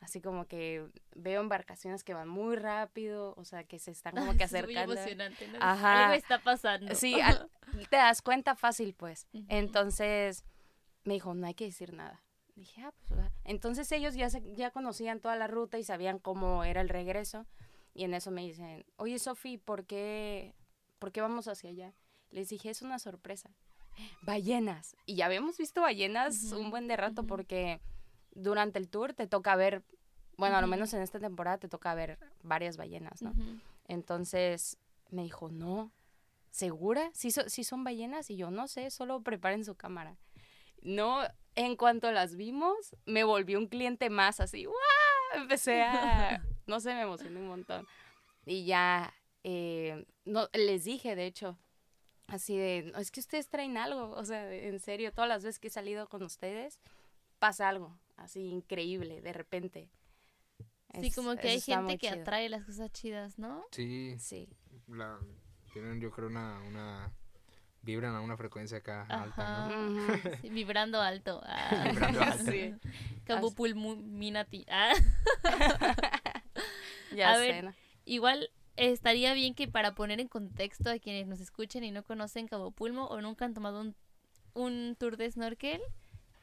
[0.00, 0.86] Así como que
[1.16, 4.60] veo embarcaciones que van muy rápido, o sea, que se están como que Es muy
[4.60, 4.92] acercando.
[4.92, 5.58] emocionante, ¿no?
[5.60, 6.04] Ajá.
[6.04, 6.94] Algo está pasando.
[6.94, 7.50] Sí, al-
[7.90, 9.26] te das cuenta fácil, pues.
[9.48, 10.44] Entonces
[11.04, 12.22] me dijo, no hay que decir nada.
[12.56, 13.20] Dije, ah, pues.
[13.44, 17.46] Entonces ellos ya, se- ya conocían toda la ruta y sabían cómo era el regreso.
[17.94, 20.54] Y en eso me dicen, oye, Sofi, ¿por qué,
[20.98, 21.92] ¿por qué vamos hacia allá?
[22.30, 23.50] Les dije, es una sorpresa.
[24.22, 24.96] Ballenas.
[25.06, 27.80] Y ya habíamos visto ballenas un buen de rato porque
[28.32, 29.82] durante el tour te toca ver,
[30.36, 33.32] bueno, a lo menos en esta temporada te toca ver varias ballenas, ¿no?
[33.86, 34.78] Entonces
[35.10, 35.92] me dijo, no,
[36.50, 37.10] ¿segura?
[37.14, 38.30] ¿Sí, so- sí son ballenas?
[38.30, 40.16] Y yo, no sé, solo preparen su cámara.
[40.84, 41.22] No,
[41.56, 44.76] en cuanto las vimos, me volvió un cliente más así, ¡guau!
[45.34, 47.86] Empecé a, no sé, me emocioné un montón.
[48.46, 51.58] Y ya, eh, no, les dije, de hecho,
[52.26, 55.58] así de, "No, es que ustedes traen algo, o sea, en serio, todas las veces
[55.58, 56.78] que he salido con ustedes,
[57.38, 59.90] pasa algo, así increíble, de repente.
[61.00, 62.20] Sí, Es- como que hay gente que chido.
[62.20, 63.64] atrae las cosas chidas, ¿no?
[63.72, 64.48] Sí, Sí.
[64.86, 65.18] la,
[65.72, 67.12] tienen yo creo una, una
[67.84, 69.68] vibran a una frecuencia acá alta.
[69.68, 70.14] ¿no?
[70.40, 71.42] Sí, vibrando alto.
[71.46, 71.88] Ah.
[71.90, 72.50] Vibrando alto.
[72.50, 72.74] Sí.
[73.24, 74.66] Cabupulminati.
[74.70, 74.92] Ah.
[77.14, 77.74] Ya A sé, ver.
[78.04, 82.48] Igual estaría bien que para poner en contexto a quienes nos escuchen y no conocen
[82.48, 83.94] Cabo Pulmo o nunca han tomado un
[84.54, 85.80] un tour de snorkel.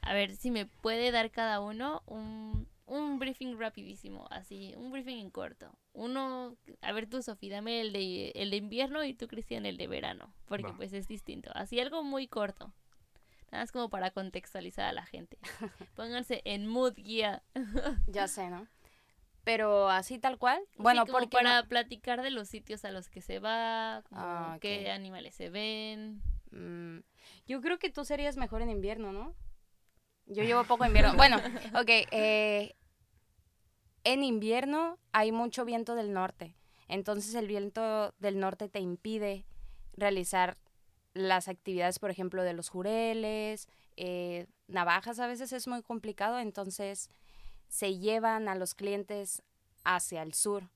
[0.02, 5.18] A ver si me puede dar cada uno un, un briefing rapidísimo, así, un briefing
[5.20, 5.72] en corto.
[5.94, 9.78] Uno, a ver tú, Sofía, dame el de, el de invierno y tú, Cristian, el
[9.78, 10.76] de verano, porque Va.
[10.76, 11.52] pues es distinto.
[11.54, 12.74] Así algo muy corto.
[13.52, 15.38] Nada más como para contextualizar a la gente.
[15.96, 17.44] Pónganse en mood guía.
[18.08, 18.68] Ya sé, ¿no?
[19.44, 20.62] Pero así tal cual.
[20.72, 24.04] Sí, Bueno, como porque para no- platicar de los sitios a los que se va,
[24.10, 26.22] como Ah, qué animales se ven.
[26.52, 27.00] Mm,
[27.48, 29.34] yo creo que tú serías mejor en invierno, ¿no?
[30.28, 31.14] Yo llevo poco invierno.
[31.18, 31.38] Bueno,
[31.74, 31.90] ok.
[32.12, 32.76] eh,
[34.04, 36.56] en invierno hay mucho viento del norte.
[36.88, 39.46] Entonces el viento del norte te impide
[39.94, 40.58] realizar
[41.14, 47.10] las actividades, por ejemplo, de los jureles, eh, navajas a veces es muy complicado, entonces
[47.68, 49.44] se llevan a los clientes
[49.84, 50.70] hacia el sur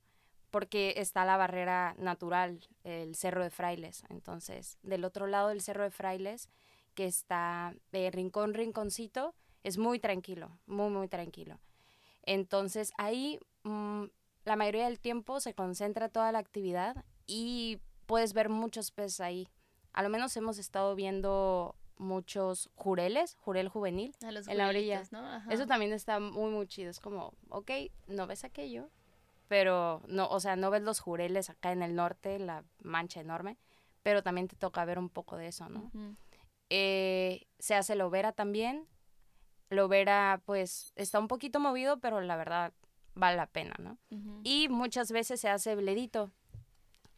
[0.51, 4.03] porque está la barrera natural, el Cerro de Frailes.
[4.09, 6.47] Entonces, del otro lado del Cerro de Frailes,
[6.93, 11.59] que está de rincón, rinconcito, es muy tranquilo, muy, muy tranquilo.
[12.25, 14.05] Entonces, ahí mm,
[14.45, 19.47] la mayoría del tiempo se concentra toda la actividad y puedes ver muchos peces ahí.
[19.93, 24.15] A lo menos hemos estado viendo muchos jureles, jurel juvenil.
[24.25, 25.03] A los En la orilla.
[25.49, 26.89] Eso también está muy, muy chido.
[26.89, 27.71] Es como, ok,
[28.07, 28.89] no ves aquello,
[29.47, 33.57] pero no, o sea, no ves los jureles acá en el norte, la mancha enorme,
[34.03, 35.91] pero también te toca ver un poco de eso, ¿no?
[36.69, 38.87] Eh, se hace Lovera también.
[39.69, 42.73] Lovera, pues, está un poquito movido, pero la verdad
[43.15, 43.97] vale la pena, ¿no?
[44.43, 46.31] Y muchas veces se hace bledito.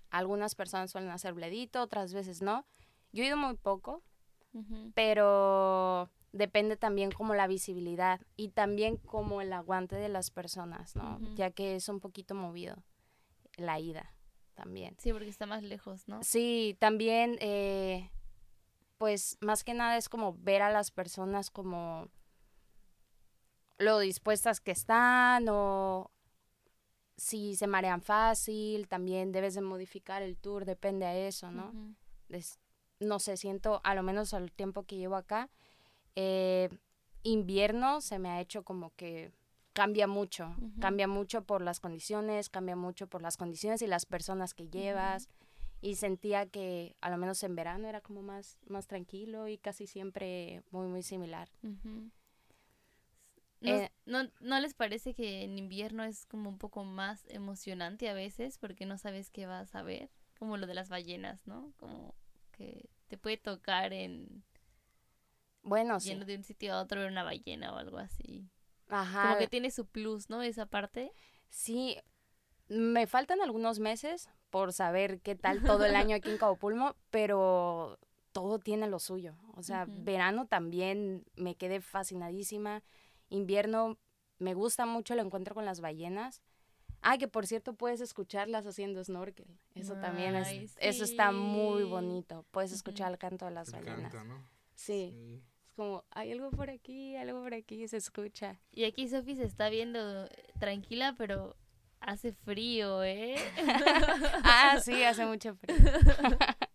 [0.09, 2.65] Algunas personas suelen hacer bledito, otras veces no.
[3.11, 4.03] Yo he ido muy poco,
[4.93, 11.19] pero depende también como la visibilidad y también como el aguante de las personas, ¿no?
[11.35, 12.83] Ya que es un poquito movido
[13.57, 14.13] la ida
[14.53, 14.95] también.
[14.99, 16.23] Sí, porque está más lejos, ¿no?
[16.23, 18.09] Sí, también, eh,
[18.97, 22.07] pues más que nada es como ver a las personas como
[23.77, 26.11] lo dispuestas que están o
[27.15, 31.71] si se marean fácil, también debes de modificar el tour, depende a eso, ¿no?
[32.29, 32.59] Es-
[32.99, 35.49] no sé, siento, a lo menos al tiempo que llevo acá,
[36.15, 36.69] eh,
[37.23, 39.31] invierno se me ha hecho como que
[39.73, 44.53] cambia mucho, cambia mucho por las condiciones, cambia mucho por las condiciones y las personas
[44.53, 45.29] que llevas.
[45.79, 49.85] Y sentía que a lo menos en verano era como más, más tranquilo y casi
[49.85, 51.49] siempre muy, muy similar.
[53.61, 53.69] Ujú.
[53.71, 58.09] ¿No, Eh, no, ¿No les parece que en invierno es como un poco más emocionante
[58.09, 60.09] a veces porque no sabes qué vas a ver?
[60.37, 61.73] Como lo de las ballenas, ¿no?
[61.77, 62.13] Como
[62.51, 64.43] que te puede tocar en
[65.63, 66.09] Bueno, sí.
[66.09, 68.49] yendo de un sitio a otro ver una ballena o algo así.
[68.89, 69.23] Ajá.
[69.23, 70.41] Como que tiene su plus, ¿no?
[70.43, 71.11] Esa parte.
[71.49, 71.97] Sí,
[72.69, 76.95] me faltan algunos meses por saber qué tal todo el año aquí en Cabo Pulmo,
[77.09, 77.99] pero
[78.31, 79.35] todo tiene lo suyo.
[79.55, 82.83] O sea, verano también me quedé fascinadísima.
[83.29, 83.97] Invierno
[84.39, 86.41] me gusta mucho el encuentro con las ballenas.
[87.01, 89.47] Ah, que por cierto puedes escucharlas haciendo snorkel.
[89.75, 92.45] Eso también es, eso está muy bonito.
[92.51, 94.11] Puedes escuchar el canto de las El ballenas.
[94.11, 94.43] canto, ¿no?
[94.73, 95.41] Sí, Sí.
[95.65, 98.59] es como, hay algo por aquí, algo por aquí, se escucha.
[98.71, 100.27] Y aquí Sofi se está viendo
[100.59, 101.55] tranquila, pero
[101.99, 103.35] hace frío, ¿eh?
[104.43, 105.75] Ah, sí, hace mucho frío.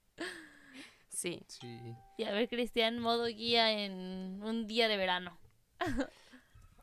[1.08, 1.42] sí.
[1.48, 1.94] Sí.
[2.18, 5.36] y a ver, Cristian, modo guía en un día de verano.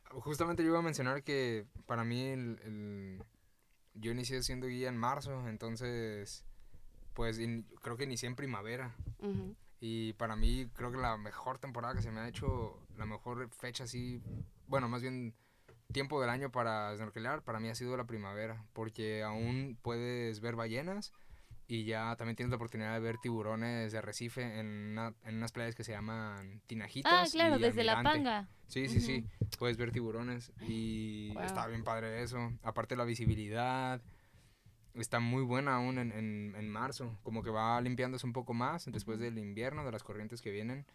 [0.10, 3.24] Justamente yo iba a mencionar que para mí el, el-
[3.94, 6.46] yo inicié siendo guía en marzo, entonces
[7.14, 8.96] pues in- creo que inicié en primavera.
[9.82, 13.50] Y para mí creo que la mejor temporada que se me ha hecho, la mejor
[13.50, 14.22] fecha así,
[14.68, 15.34] bueno, más bien
[15.92, 20.56] tiempo del año para snorkelar, para mí ha sido la primavera, porque aún puedes ver
[20.56, 21.12] ballenas
[21.72, 25.52] y ya también tienes la oportunidad de ver tiburones de arrecife en, una- en unas
[25.52, 27.14] playas que se llaman Tinajitas.
[27.14, 28.02] Ah, claro, y desde La.
[28.02, 28.48] Panga.
[28.68, 29.24] Sí, sí, sí.
[29.60, 31.44] Puedes ver tiburones y Wow.
[31.44, 32.52] está bien padre eso.
[32.64, 34.02] Aparte la visibilidad
[34.96, 37.18] está muy buena aún en, en, en marzo.
[37.24, 40.86] Como que va limpiándose un poco más después del invierno, de las corrientes que vienen.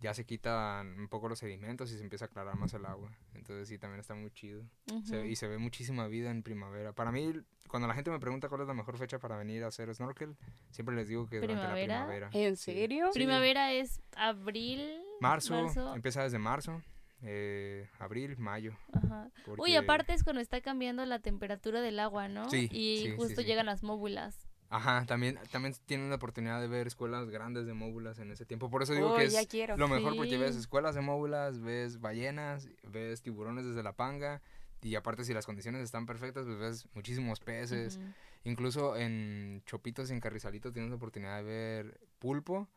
[0.00, 3.10] Ya se quitan un poco los sedimentos y se empieza a aclarar más el agua.
[3.34, 4.64] Entonces sí, también está muy chido.
[5.04, 6.92] Se- y se ve muchísima vida en primavera.
[6.94, 7.32] Para mí,
[7.68, 10.36] cuando la gente me pregunta cuál es la mejor fecha para venir a hacer snorkel,
[10.70, 12.06] siempre les digo que durante la ¿Primavera?
[12.06, 12.30] primavera.
[12.32, 12.72] ¿En Sí.
[12.72, 13.08] serio?
[13.12, 13.18] Sí.
[13.18, 15.02] Primavera es abril.
[15.20, 15.94] Marzo, marzo.
[15.94, 16.82] empieza desde marzo,
[17.22, 18.74] eh, abril, mayo.
[18.94, 19.30] Ajá.
[19.58, 22.48] Uy, aparte es cuando está cambiando la temperatura del agua, ¿no?
[22.48, 23.46] Sí, Y sí, justo sí.
[23.46, 24.48] llegan las móbulas.
[24.72, 28.70] Ajá, también, también tienen la oportunidad de ver escuelas grandes de móbulas en ese tiempo.
[28.70, 29.76] Por eso digo Oh, que ya es quiero.
[29.76, 34.40] lo mejor porque ves escuelas de móbulas, ves ballenas, ves tiburones desde la panga.
[34.82, 37.98] Y aparte si las condiciones están perfectas, pues ves muchísimos peces.
[38.44, 42.68] Incluso en Chopitos y en Carrizalitos tienes la oportunidad de ver pulpo.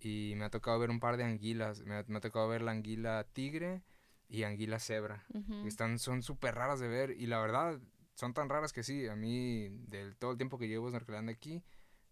[0.00, 1.82] y me ha tocado ver un par de anguilas.
[1.82, 3.82] Me ha, me ha tocado ver la anguila tigre
[4.28, 5.24] y anguila cebra.
[5.66, 7.78] Están, son súper raras de ver y la verdad
[8.16, 11.62] son tan raras que sí, a mí del todo el tiempo que llevo snorkelando aquí,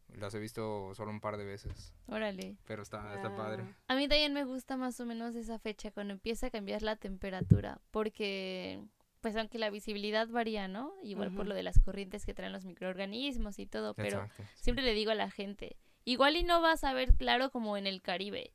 [0.08, 2.56] las he visto solo un par de veces, Órale.
[2.66, 3.64] pero está, está padre.
[3.88, 6.96] A mí también me gusta más o menos esa fecha cuando empieza a cambiar la
[6.96, 8.80] temperatura, porque
[9.20, 10.92] pues aunque la visibilidad varía, ¿no?
[11.02, 14.42] Igual por lo de las corrientes que traen los microorganismos y todo, pero Exacto.
[14.54, 14.62] sí.
[14.64, 17.86] siempre le digo a la gente, igual y no vas a ver claro como en
[17.86, 18.52] el Caribe,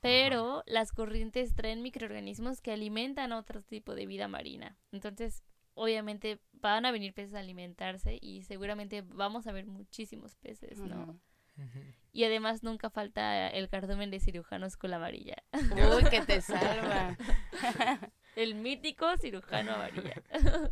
[0.00, 4.78] pero las corrientes traen microorganismos que alimentan a otro tipo de vida marina.
[4.92, 5.42] Entonces,
[5.78, 11.18] obviamente van a venir peces a alimentarse y seguramente vamos a ver muchísimos peces, ¿no?
[12.12, 15.36] Y además nunca falta el cardumen de cirujanos con la amarilla.
[15.94, 17.16] Uy, que te salva.
[18.36, 20.22] El mítico cirujano amarilla.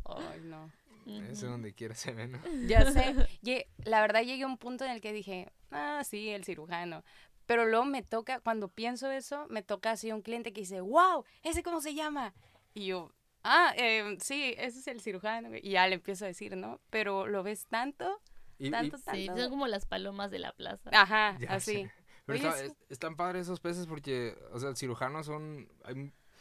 [0.04, 0.70] Ay, no.
[1.06, 2.40] Eso donde quiera se ve, ¿no?
[2.66, 3.14] Ya sé.
[3.84, 7.04] La verdad llegué a un punto en el que dije, ah, sí, el cirujano.
[7.46, 11.24] Pero luego me toca, cuando pienso eso, me toca así un cliente que dice, wow,
[11.42, 12.34] ¿ese cómo se llama?
[12.74, 13.12] Y yo,
[13.46, 15.50] ah, em, sí, ese es el cirujano.
[15.56, 16.80] Y ya le empiezo a decir, ¿no?
[16.90, 18.20] Pero lo ves tanto,
[18.58, 19.36] Y- y- tanto, Sí, tanto.
[19.36, 20.90] son como las palomas de la plaza.
[20.92, 21.74] Ajá, Ya así.
[21.84, 21.92] sé.
[22.26, 25.68] Pero Oye, está- es- están padres esos peces porque, o sea, el cirujano son,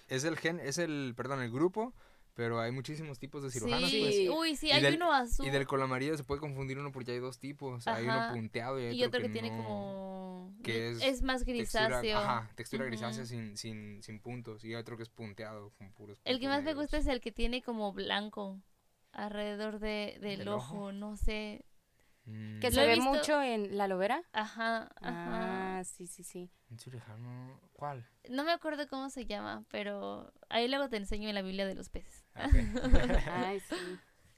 [0.08, 1.94] es el gen, es el, perdón, el grupo,
[2.36, 4.00] pero hay muchísimos tipos de cirujanos, sí.
[4.28, 4.38] pues.
[4.40, 6.78] Uy, sí, Y hay del- uno azul Y del con la amarilla se puede confundir
[6.78, 7.88] uno porque hay dos tipos.
[7.88, 10.54] Hay uno punteado y hay y otro que, que tiene no- como...
[10.64, 12.18] que es, es más textura, grisáceo.
[12.20, 14.64] ajá, textura grisácea sin, sin, sin puntos.
[14.64, 17.08] Y hay otro que es punteado con puros El que puntos más me gusta es
[17.08, 18.62] el que tiene como blanco
[19.14, 20.92] alrededor de, del ¿Del ojo, ojo?
[20.92, 21.66] no sé.
[22.26, 24.24] Mm, Que se ve visto- mucho en la lobera.
[24.34, 25.02] Ajá, ajá.
[25.02, 25.55] Ah,
[25.86, 26.52] sí, sí, sí.
[26.70, 27.60] ¿Un cirujano?
[27.74, 28.06] ¿Cuál?
[28.30, 31.76] No me acuerdo cómo se llama, pero ahí luego te enseño en la Biblia de
[31.76, 32.26] los peces.
[32.34, 32.50] Ah.
[33.48, 33.76] Ay, sí.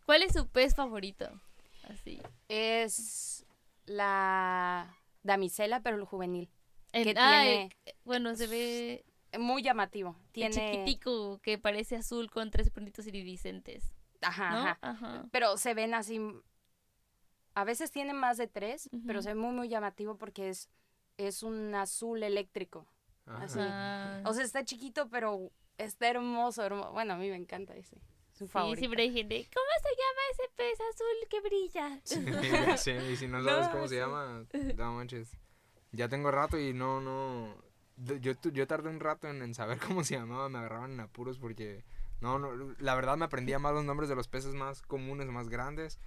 [0.06, 1.30] ¿Cuál es su pez favorito?
[1.90, 2.22] Así.
[2.48, 3.46] Es
[3.86, 6.50] la damisela, pero el juvenil.
[6.92, 9.06] El- Que ah, tiene- eh, bueno, se ve
[9.40, 10.16] Muy llamativo.
[10.26, 10.52] el Tiene...
[10.52, 14.58] chiquitico que parece azul con tres puntitos iridiscentes, Ajá, ¿no?
[14.58, 14.78] ajá.
[14.82, 15.26] Ajá.
[15.32, 16.20] Pero se ven así.
[17.54, 20.70] A veces tienen más de tres, pero se ve muy, muy llamativo porque es,
[21.18, 22.88] es un azul eléctrico.
[23.26, 23.44] Ajá.
[23.44, 23.60] Así.
[23.62, 24.22] Ah.
[24.26, 26.92] O sea, está chiquito, pero está hermoso, hermoso.
[26.92, 27.98] Bueno, a mí me encanta ese.
[28.34, 28.80] Es un Sí, favorito.
[28.80, 32.02] siempre hay gente, ¿cómo se llama ese pez azul que brilla?
[32.04, 32.26] Sí,
[32.68, 34.00] ya sé, y si no sabes No, cómo se sí.
[34.02, 35.32] llama, no manches.
[35.92, 37.56] Ya tengo rato y no, no.
[38.22, 41.00] Yo, tu- yo tardé un rato en, en saber cómo se llamaba, me agarraban en
[41.00, 41.84] apuros porque.
[42.20, 45.50] No, no, la verdad me aprendía más los nombres de los peces más comunes, más
[45.50, 46.00] grandes.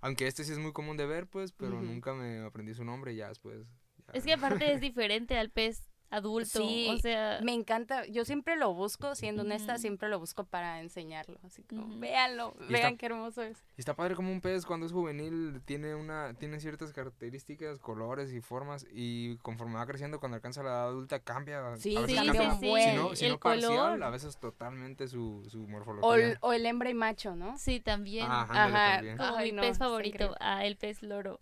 [0.00, 3.12] Aunque este sí es muy común de ver, pues, pero nunca me aprendí su nombre
[3.12, 3.66] y ya después.
[4.12, 8.56] Es que aparte es diferente al pez adulto, Sí, o sea, Me encanta, yo siempre
[8.56, 11.38] lo busco, siendo honesta, siempre lo busco para enseñarlo.
[11.44, 11.98] Así como, Ujú.
[11.98, 13.58] véanlo, Y vean está- qué hermoso es.
[13.76, 18.32] Y está padre como un pez cuando es juvenil tiene una tiene ciertas características, colores
[18.32, 21.76] y formas y conforme va creciendo cuando alcanza la edad adulta cambia.
[21.76, 24.02] Sí, a veces sí, cambia sí, sí, si no, si el no parcial, color.
[24.04, 26.14] a veces totalmente su, su O morfología.
[26.32, 27.56] el, o el hembra y macho, ¿no?
[27.58, 28.26] sí, también.
[28.28, 28.92] Ah, ándale, Ajá.
[28.96, 29.16] también.
[29.18, 31.40] Como Ay, mi no, pez favorito, ah, el pez loro.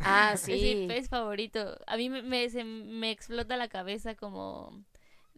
[0.00, 0.84] Ah, Es mi sí.
[0.88, 1.76] pez favorito.
[1.86, 3.77] A mí me, me, se me explota la cabeza
[4.18, 4.84] como...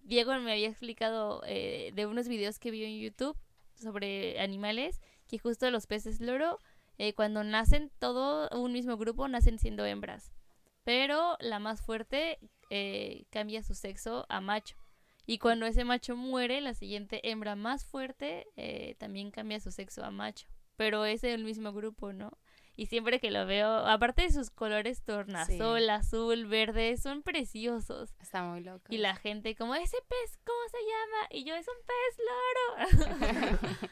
[0.02, 3.36] Diego me había explicado eh, de unos videos que vio en YouTube
[3.74, 6.58] sobre animales, que justo los peces loro,
[6.98, 10.32] eh, cuando nacen todo un mismo grupo, nacen siendo hembras.
[10.84, 12.38] Pero la más fuerte
[12.70, 14.76] eh, cambia su sexo a macho.
[15.26, 20.04] Y cuando ese macho muere, la siguiente hembra más fuerte eh, también cambia su sexo
[20.04, 20.48] a macho.
[20.76, 22.36] Pero es el mismo grupo, ¿no?
[22.80, 28.14] Y siempre que lo veo, aparte de sus colores tornasol, azul, verde, son preciosos.
[28.20, 28.86] Está muy loco.
[28.88, 31.26] Y la gente como, ese pez, ¿cómo se llama?
[31.30, 33.90] Y yo, es un pez loro.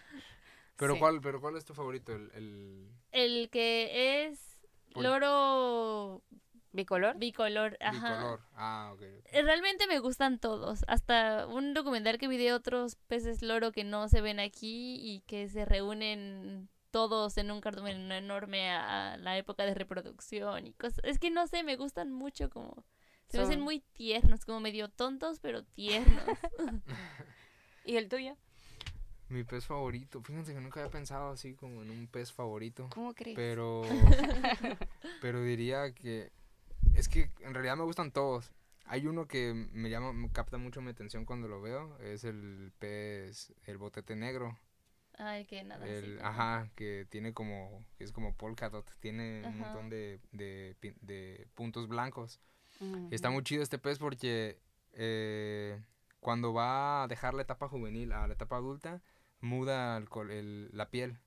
[0.77, 0.99] Pero Sí.
[1.01, 4.59] cuál, pero cuál es tu favorito, el, el El que es
[4.95, 6.23] loro
[6.73, 7.19] ¿Bicolor?
[7.19, 7.77] bicolor.
[7.81, 8.15] Ajá.
[8.17, 8.41] bicolor.
[8.55, 9.01] Ah, ok.
[9.03, 9.27] ok.
[9.33, 10.85] Eh, Realmente me gustan todos.
[10.89, 15.21] Hasta un documental que vi de otros peces loro que no se ven aquí y
[15.27, 21.01] que se reúnen todos en un cardumen enorme a, la época de reproducción y cosas.
[21.05, 22.85] Es que no sé, me gustan mucho como...
[23.29, 26.23] Se me hacen muy tiernos, como medio tontos, pero tiernos.
[27.85, 28.37] ¿Y el tuyo?
[29.29, 30.23] Mi pez favorito.
[30.23, 32.89] Fíjense que nunca había pensado así como en un pez favorito.
[32.95, 33.37] ¿Cómo crees?
[33.37, 33.83] Pero.
[35.21, 36.33] pero diría que.
[36.95, 38.51] Es que en realidad me gustan todos.
[38.87, 41.99] Hay uno que me llama, me capta mucho mi atención cuando lo veo.
[41.99, 44.59] Es el pez, el botete negro.
[45.49, 45.85] Que nada.
[45.85, 47.85] así El, como- ajá, que tiene como.
[47.99, 48.89] Es como polka dot.
[49.01, 52.41] Tiene un montón de, de, pin- de puntos blancos.
[53.11, 54.59] Está muy chido este pez porque.
[54.93, 55.81] eh,
[56.21, 59.01] cuando va a dejar la etapa juvenil a la etapa adulta,
[59.41, 61.19] muda el col- el- la piel.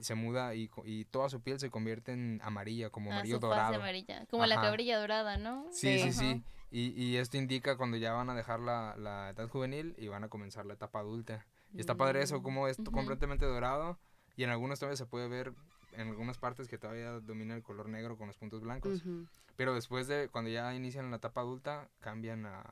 [0.00, 3.36] se muda y, co- y toda su piel se convierte en amarilla, como Ah, amarillo
[3.36, 3.74] su fase dorado.
[3.76, 4.26] amarilla.
[4.26, 5.66] Como la cabrilla dorada, ¿no?
[5.72, 6.18] Sí, sí, Sí.
[6.20, 6.42] sí.
[6.70, 10.22] Y, y esto indica cuando ya van a dejar la, la edad juvenil y van
[10.24, 11.46] a comenzar la etapa adulta.
[11.72, 12.90] Y está padre eso, como es Ujú.
[12.90, 13.98] completamente dorado
[14.36, 15.54] y en algunos todavía se puede ver
[15.92, 19.02] en algunas partes que todavía domina el color negro con los puntos blancos.
[19.02, 19.26] Ujú.
[19.56, 22.62] Pero después de cuando ya inician la etapa adulta, cambian a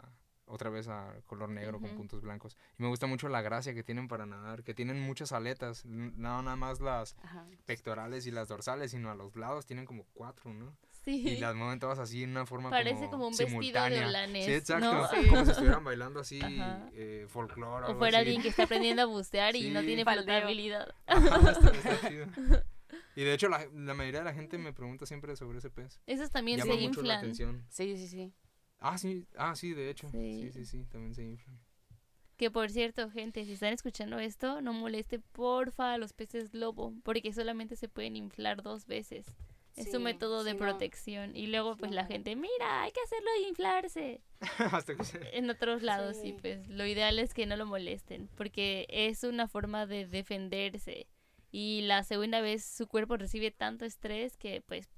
[0.47, 1.99] otra vez a color negro con Ujú.
[1.99, 2.57] puntos blancos.
[2.79, 6.43] Y me gusta mucho la gracia que tienen para nadar, que tienen muchas aletas, no
[6.43, 7.47] nada más las Ajá.
[7.65, 10.77] pectorales y las dorsales, sino a los lados tienen como cuatro, ¿no?
[11.07, 11.23] Sí.
[11.29, 14.53] Y las mueven todas así en una forma Parece como un vestido de holanes, Sí,
[14.53, 14.93] exacto.
[14.93, 15.09] ¿no?
[15.09, 15.29] Sí.
[15.29, 16.41] Como si estuvieran bailando así
[16.95, 18.27] eh, folclore O algo fuera así.
[18.27, 20.93] alguien que está aprendiendo a bucear y no tiene flotabilidad.
[21.07, 22.27] Ajá, está, está chido.
[23.15, 26.01] Y de hecho la, la mayoría de la gente me pregunta siempre sobre ese pez.
[26.07, 27.19] Esos también Llama se mucho la inflan.
[27.19, 27.65] atención.
[27.71, 28.33] Sí, sí, sí.
[28.79, 30.09] Ah, sí, ah, sí, de hecho.
[30.11, 30.41] Sí.
[30.43, 31.59] Sí, sí, sí, también se inflan.
[32.37, 36.93] Que por cierto, gente, si están escuchando esto, no moleste porfa a los peces lobo,
[37.05, 39.27] porque solamente se pueden inflar dos veces.
[39.77, 40.59] Es un Sí, método de no.
[40.59, 41.37] protección.
[41.37, 44.23] Y luego, pues no la gente, mira, hay que hacerlo e inflarse.
[44.83, 45.37] Hasta que se...
[45.37, 46.37] En otros lados, sí, Sí.
[46.41, 51.07] pues lo ideal es que no lo molesten, porque es una forma de defenderse.
[51.51, 54.89] Y la segunda vez su cuerpo recibe tanto estrés que, pues,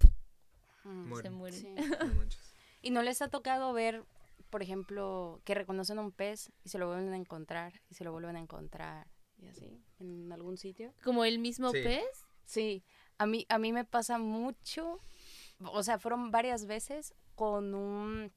[0.84, 1.56] Mm, se muere.
[1.56, 1.74] sí.
[2.82, 4.04] ¿Y no les ha tocado ver,
[4.48, 8.04] por ejemplo, que reconocen a un pez y se lo vuelven a encontrar y se
[8.04, 10.94] lo vuelven a encontrar y así en algún sitio?
[11.02, 11.82] Como el mismo Sí.
[11.82, 12.04] pez.
[12.44, 12.82] Sí,
[13.18, 15.00] a mí, a mí me pasa mucho,
[15.60, 18.32] o sea, fueron varias veces con un...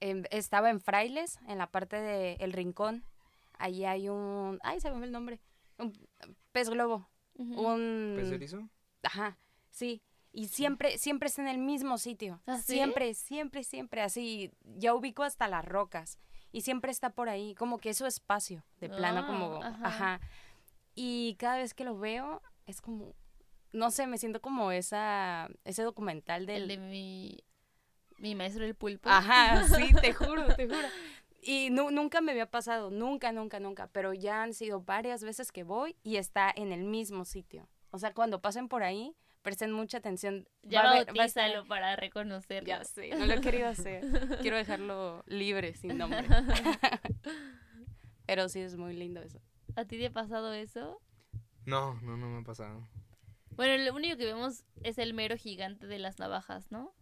[0.00, 3.04] em, estaba en Frailes, en la parte de El Rincón.
[3.58, 4.58] Allí hay un...
[4.62, 5.40] Ay, se me el nombre.
[5.78, 5.92] Un
[6.52, 7.08] pez globo.
[7.34, 7.60] Ujú.
[7.60, 8.14] Un...
[8.16, 8.68] ¿Pez erizo?
[9.02, 9.36] Ajá,
[9.70, 10.02] sí.
[10.32, 12.40] Y siempre, siempre está en el mismo sitio.
[12.46, 12.74] ¿Ah, sí?
[12.74, 14.00] Siempre, siempre, siempre.
[14.02, 16.18] Así, ya ubico hasta las rocas.
[16.52, 19.86] Y siempre está por ahí, como que es su espacio de plano, Ah, como, ajá.
[19.86, 20.20] ajá.
[21.02, 23.14] Y cada vez que lo veo, es como,
[23.72, 26.64] no sé, me siento como esa, ese documental del...
[26.64, 27.38] El de mi,
[28.18, 29.08] mi maestro del pulpo.
[29.08, 30.86] Ajá, sí, te juro, te juro.
[31.40, 35.52] Y nu- nunca me había pasado, nunca, nunca, nunca, pero ya han sido varias veces
[35.52, 37.66] que voy y está en el mismo sitio.
[37.92, 40.46] O sea, cuando pasen por ahí, presten mucha atención.
[40.64, 42.66] Ya Va a para reconocerlo.
[42.68, 44.04] Ya sé, no lo he querido hacer.
[44.42, 46.26] Quiero dejarlo libre, sin nombre.
[48.26, 49.40] Pero sí es muy lindo eso.
[49.80, 51.00] ¿A ti te ha pasado eso?
[51.64, 52.86] No, no, no me ha pasado.
[53.56, 56.94] Bueno, lo único que vemos es el mero gigante de las navajas, ¿no?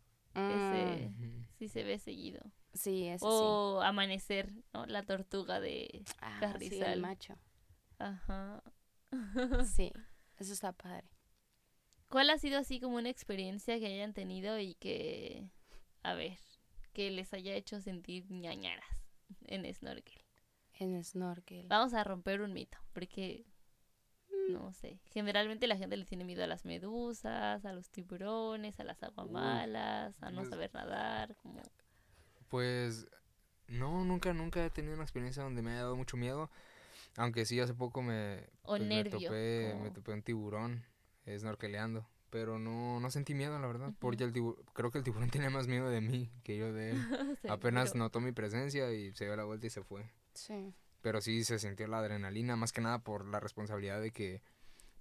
[0.49, 1.45] Ese Mm, Ujú.
[1.59, 2.41] sí se ve seguido.
[2.75, 4.87] sí, eso O amanecer, ¿no?
[4.87, 6.05] La tortuga de.
[6.21, 6.93] Ah, sí, carrizal.
[6.95, 7.37] el macho.
[7.99, 8.63] Ajá.
[9.67, 9.93] Sí,
[10.39, 11.09] eso está padre.
[12.09, 15.51] ¿Cuál ha sido así como una experiencia que hayan tenido y que,
[16.03, 16.39] a ver,
[16.93, 18.87] que les haya hecho sentir ñañaras
[19.47, 20.18] en snorkel?
[20.79, 21.67] En snorkel.
[21.69, 23.45] Vamos a romper un mito, porque
[24.31, 24.53] Mm.
[24.53, 28.85] no sé, generalmente la gente le tiene miedo a las medusas, a los tiburones, a
[28.85, 31.61] las aguamalas, a no Pues- saber nadar, como
[32.49, 33.07] Pues
[33.69, 36.51] no, nunca, nunca he tenido una experiencia donde me haya dado mucho miedo.
[37.17, 40.85] Aunque sí, hace poco me, o pues, me topé, me topé un tiburón
[41.27, 42.07] snorkeleando.
[42.31, 43.93] Pero no, no sentí miedo, la verdad.
[43.99, 46.91] Porque el tibu- creo que el tiburón tenía más miedo de mí que yo de
[46.91, 46.97] él.
[47.49, 50.11] Apenas notó mi presencia y se dio la vuelta y se fue.
[50.39, 50.75] Sí.
[51.01, 54.43] Pero sí se sintió la adrenalina, más que nada por la responsabilidad de que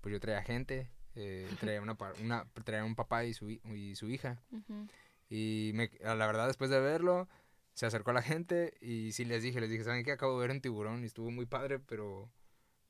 [0.02, 4.10] pues yo traía gente, eh, traía, una, una, traía un papá y su, y su
[4.10, 4.42] hija.
[5.30, 7.28] Y me, la verdad, después de verlo,
[7.74, 10.12] se acercó a la gente y sí les dije, les dije, ¿saben qué?
[10.12, 12.30] Acabo de ver un tiburón y estuvo muy padre, pero,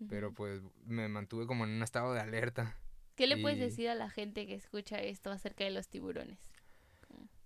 [0.10, 2.78] pero pues me mantuve como en un estado de alerta.
[3.16, 6.40] ¿Qué le puedes decir a la gente que escucha esto acerca de los tiburones?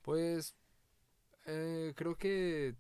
[0.02, 0.56] Pues
[1.46, 2.76] eh, creo que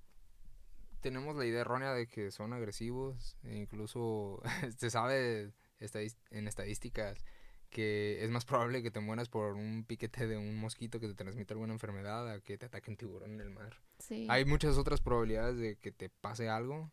[1.01, 4.41] tenemos la idea errónea de que son agresivos, e incluso
[4.77, 7.23] se sabe en estadísticas
[7.69, 11.13] que es más probable que te mueras por un piquete de un mosquito que te
[11.15, 13.77] transmite alguna enfermedad a que te ataque un tiburón en el mar.
[13.99, 14.27] Sí.
[14.29, 16.91] Hay muchas otras probabilidades de que te pase algo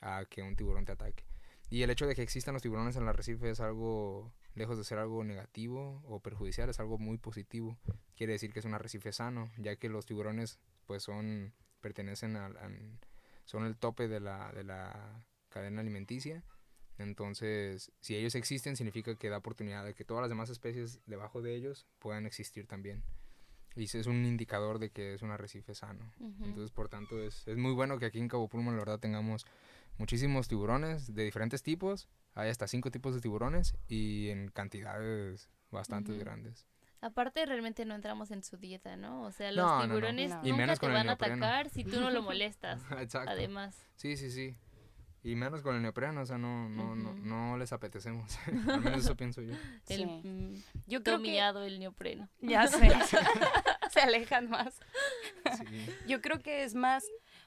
[0.00, 1.24] a que un tiburón te ataque.
[1.70, 4.84] Y el hecho de que existan los tiburones en el arrecife es algo, lejos de
[4.84, 7.78] ser algo negativo o perjudicial, es algo muy positivo.
[8.16, 12.56] Quiere decir que es un arrecife sano, ya que los tiburones pues son, pertenecen al,
[12.56, 12.98] al-
[13.46, 16.44] son el tope de la, de la cadena alimenticia.
[16.98, 21.42] Entonces, si ellos existen, significa que da oportunidad de que todas las demás especies debajo
[21.42, 23.02] de ellos puedan existir también.
[23.74, 26.10] Y ese es un indicador de que es un arrecife sano.
[26.40, 29.46] Entonces, por tanto, es, es muy bueno que aquí en Cabo Pulmo, la verdad, tengamos
[29.98, 32.08] muchísimos tiburones de diferentes tipos.
[32.34, 36.66] Hay hasta cinco tipos de tiburones y en cantidades bastante grandes.
[37.00, 39.22] Aparte, realmente no entramos en su dieta, ¿no?
[39.22, 39.82] O sea, los No, no, no.
[39.86, 40.36] tiburones No.
[40.42, 42.80] Nunca menos te van a atacar si tú no lo molestas.
[42.98, 43.30] Exacto.
[43.30, 44.56] Además, Sí, sí, sí.
[45.22, 47.18] Y menos con el neopreno, o sea, no, no, no, Ujú.
[47.18, 48.38] no les apetecemos.
[48.68, 49.54] Al menos eso pienso yo.
[49.88, 50.06] El, Sí.
[50.06, 50.54] mm,
[50.86, 52.28] Yo creo que el neopreno.
[52.40, 52.90] ya sé,
[53.90, 54.80] se alejan más.
[55.58, 55.86] Sí.
[56.06, 57.04] Yo creo que es más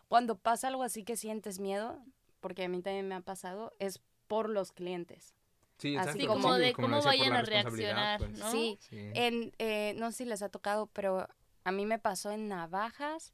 [0.09, 2.03] cuando pasa algo así que sientes miedo,
[2.41, 5.33] porque a mí también me ha pasado, es por los clientes.
[5.79, 8.37] Sí, Así como de como cómo vayan a reaccionar, pues.
[8.37, 8.51] ¿no?
[8.51, 9.11] Sí, Sí.
[9.15, 11.27] En, eh, no sé si les ha tocado, pero
[11.63, 13.33] a mí me pasó en Navajas.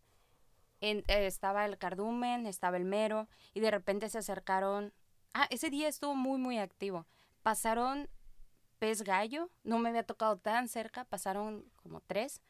[0.79, 4.93] En, eh, estaba el cardumen, estaba el mero, y de repente se acercaron.
[5.33, 7.07] Ah, ese día estuvo muy, muy activo.
[7.41, 8.09] Pasaron
[8.77, 12.41] pez gallo, no me había tocado tan cerca, pasaron como tres,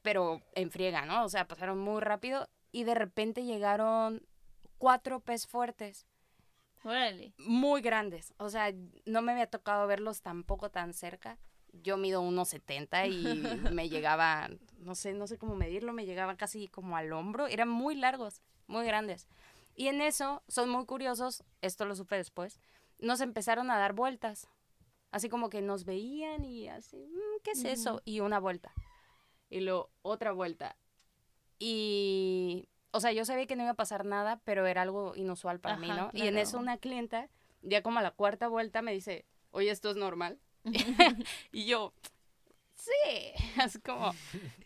[0.00, 1.24] pero en friega, ¿no?
[1.24, 4.22] O sea, pasaron muy rápido, y de repente llegaron
[4.78, 6.06] cuatro pez fuertes
[6.84, 7.32] Órale.
[7.38, 8.34] muy grandes.
[8.38, 8.72] O sea,
[9.04, 11.38] no me había tocado verlos tampoco tan cerca.
[11.72, 13.12] Yo mido 1.70 y
[13.74, 14.48] me llegaba,
[14.78, 17.46] no sé, no sé cómo medirlo, me llegaba casi como al hombro.
[17.46, 19.28] Eran muy largos, muy grandes.
[19.74, 22.58] Y en eso, son muy curiosos, esto lo supe después,
[22.98, 24.48] nos empezaron a dar vueltas.
[25.10, 28.02] Así como que nos veían y así, "Mm, ¿qué es eso?
[28.04, 28.72] Y una vuelta.
[29.48, 30.76] Y luego otra vuelta.
[31.58, 32.68] Y,
[32.98, 35.76] o sea, yo sabía que no iba a pasar nada, pero era algo inusual para
[35.76, 36.10] mí, Ajá, ¿no?
[36.12, 36.62] Y en eso claro.
[36.64, 37.28] una clienta,
[37.62, 40.38] ya como a la cuarta vuelta, me dice, oye, ¿esto es normal?
[41.52, 41.94] y yo,
[42.74, 43.32] sí,
[43.62, 44.12] así como,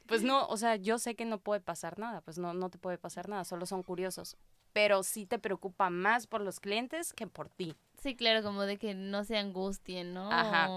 [0.07, 2.79] pues no, o sea, yo sé que no puede pasar nada, pues no, no te
[2.79, 4.37] puede pasar nada, solo son curiosos.
[4.73, 7.77] Pero sí te preocupa más por los clientes que por ti.
[8.03, 10.33] Sí, claro, como de que no se angustien, ¿no?
[10.33, 10.71] Ajá.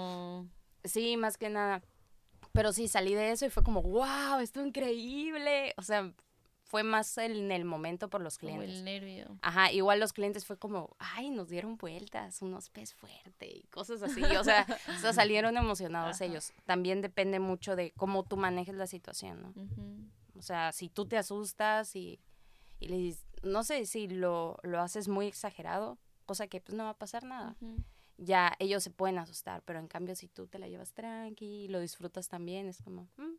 [0.84, 1.82] Sí, más que nada.
[2.51, 5.74] Pero sí, salí de eso y fue como, wow, esto es increíble.
[5.78, 6.12] O sea,
[6.66, 8.80] fue más el- en el momento por los Como clientes.
[8.80, 9.38] el nervio.
[9.41, 14.01] Ajá, igual los clientes fue como, ay, nos dieron vueltas, unos pez fuerte y cosas
[14.01, 14.22] así.
[14.24, 16.26] O sea, o sea, salieron emocionados Ajá.
[16.26, 16.51] ellos.
[16.66, 19.53] También depende mucho de cómo tú manejes la situación, ¿no?
[20.38, 22.20] O sea, si tú te asustas y,
[22.80, 26.84] y le dices, no sé, si lo, lo haces muy exagerado, cosa que pues no
[26.86, 27.55] va a pasar nada.
[28.18, 31.68] Ya ellos se pueden asustar, pero en cambio si tú te la llevas tranqui y
[31.68, 33.36] lo disfrutas también, es como, "Mm,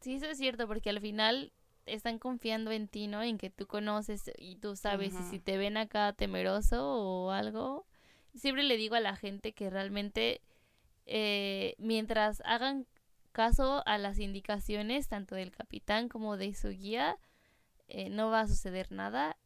[0.00, 1.52] Sí, eso es cierto, porque al final
[1.86, 3.22] están confiando en ti, ¿no?
[3.22, 7.86] En que tú conoces y tú sabes y si te ven acá temeroso o algo.
[8.34, 10.42] Siempre le digo a la gente que realmente
[11.06, 12.86] eh, mientras hagan
[13.32, 17.18] caso a las indicaciones tanto del capitán como de su guía,
[17.88, 19.36] eh, no va a suceder nada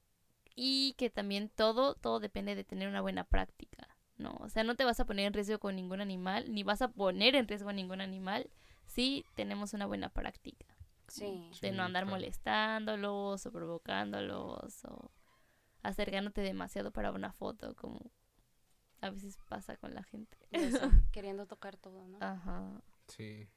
[0.56, 4.36] y que también todo, todo depende de tener una buena práctica, ¿no?
[4.40, 6.88] O sea, no te vas a poner en riesgo con ningún animal, ni vas a
[6.88, 8.48] poner en riesgo a ningún animal
[8.86, 10.66] si tenemos una buena práctica.
[11.10, 11.48] Sí.
[11.60, 12.16] De Sí, no andar claro.
[12.16, 15.10] molestándolos o provocándolos o
[15.82, 18.10] acercándote demasiado para una foto, como
[19.00, 20.36] a veces pasa con la gente.
[20.50, 20.80] Eso,
[21.12, 22.18] queriendo tocar todo, ¿no?
[22.20, 22.82] Ajá.
[23.08, 23.48] Sí.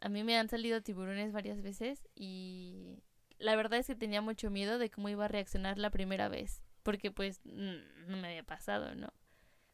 [0.00, 3.02] A mí me han salido tiburones varias veces y
[3.38, 6.64] la verdad es que tenía mucho miedo de cómo iba a reaccionar la primera vez,
[6.82, 9.12] porque pues no me había pasado, ¿no?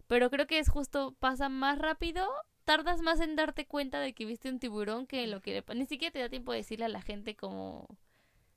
[0.06, 2.26] Pero creo que es justo, pasa más rápido,
[2.68, 5.86] tardas más en darte cuenta de que viste un tiburón que lo que le Ni
[5.86, 7.88] siquiera te da tiempo de decirle a la gente como,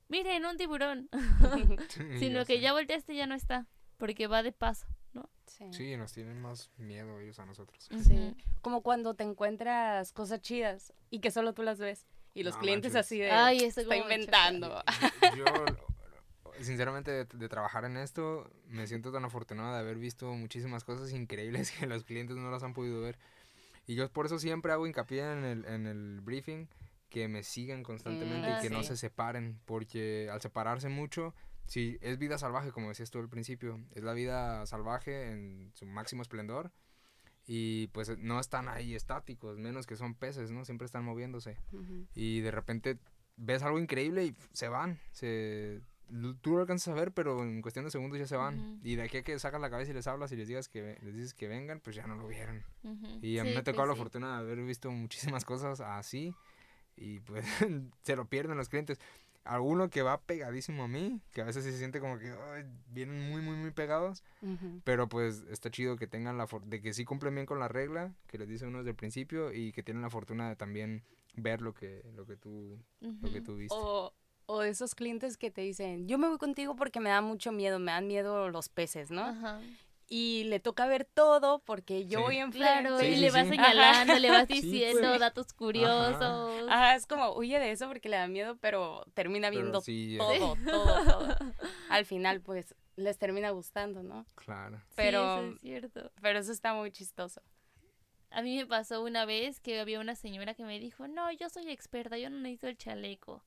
[0.08, 1.08] miren, un tiburón,
[2.18, 5.30] sino que ya volteaste y ya no está, porque va de paso, ¿no?
[5.46, 5.64] Sí.
[5.72, 7.88] Sí, nos tienen más miedo ellos a nosotros.
[8.06, 8.36] Sí.
[8.60, 12.06] Como cuando te encuentras cosas chidas y que solo tú las ves.
[12.34, 13.06] Y los No clientes manches.
[13.06, 13.30] así de...
[13.30, 14.82] Ay, eso está inventando.
[15.36, 15.44] Yo,
[16.60, 21.12] sinceramente, de, de trabajar en esto, me siento tan afortunado de haber visto muchísimas cosas
[21.12, 23.18] increíbles que los clientes no las han podido ver.
[23.92, 26.66] Y yo por eso siempre hago hincapié en el, en el briefing
[27.10, 28.88] que me sigan constantemente Mm, y que no sí.
[28.88, 31.34] se separen, porque al separarse mucho,
[31.66, 35.84] si es vida salvaje, como decías tú al principio, es la vida salvaje en su
[35.84, 36.72] máximo esplendor
[37.46, 40.64] y pues no están ahí estáticos, menos que son peces, ¿no?
[40.64, 41.58] Siempre están moviéndose
[42.14, 42.98] y de repente
[43.36, 44.98] ves algo increíble y se van.
[45.10, 45.82] Se,
[46.42, 48.80] tú lo alcanzas a ver, pero en cuestión de segundos ya se van.
[48.84, 50.98] Y de aquí a que sacas la cabeza y les hablas y les digas que
[51.02, 52.62] les dices que vengan, pues ya no lo vieron.
[52.84, 53.18] Ujú.
[53.22, 53.98] Y a mí Sí, me ha pues tocado la sí.
[53.98, 56.34] fortuna de haber visto muchísimas cosas así
[56.96, 57.44] y pues
[58.02, 59.00] se lo pierden los clientes.
[59.44, 63.28] Alguno que va pegadísimo a mí, que a veces se siente como que ay, vienen
[63.28, 64.22] muy, muy, muy pegados,
[64.84, 67.66] pero pues está chido que tengan la for- de que sí cumplen bien con la
[67.66, 71.02] regla, que les dice uno desde el principio y que tienen la fortuna de también
[71.34, 73.74] ver lo que, lo que tú, lo que tú viste.
[73.76, 74.12] O,
[74.46, 77.78] o esos clientes que te dicen, yo me voy contigo porque me da mucho miedo,
[77.78, 79.22] me dan miedo los peces, ¿no?
[79.24, 79.60] Ajá.
[80.08, 82.24] Y le toca ver todo porque yo Sí.
[82.24, 82.58] voy enfrente.
[82.82, 83.48] Claro, Sí, y sí, le vas sí.
[83.50, 85.20] señalando, le vas Sí, diciendo pues.
[85.20, 86.66] datos curiosos.
[86.68, 90.16] Ajá, es como, huye de eso porque le da miedo, pero termina Pero viendo sí,
[90.16, 91.36] eh, todo, todo, todo.
[91.88, 94.26] Al final, pues, les termina gustando, ¿no?
[94.34, 94.76] Claro.
[94.88, 96.12] Sí, pero- eso es cierto.
[96.20, 97.40] Pero eso está muy chistoso.
[98.30, 101.48] A mí me pasó una vez que había una señora que me dijo, no, yo
[101.48, 103.42] soy experta, yo no necesito el chaleco.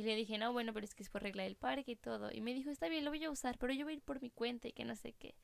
[0.00, 2.32] Y le dije, no, bueno, pero es que es por regla del parque y todo.
[2.32, 4.22] Y me dijo, está bien, lo voy a usar, pero yo voy a ir por
[4.22, 5.34] mi cuenta y que no sé qué.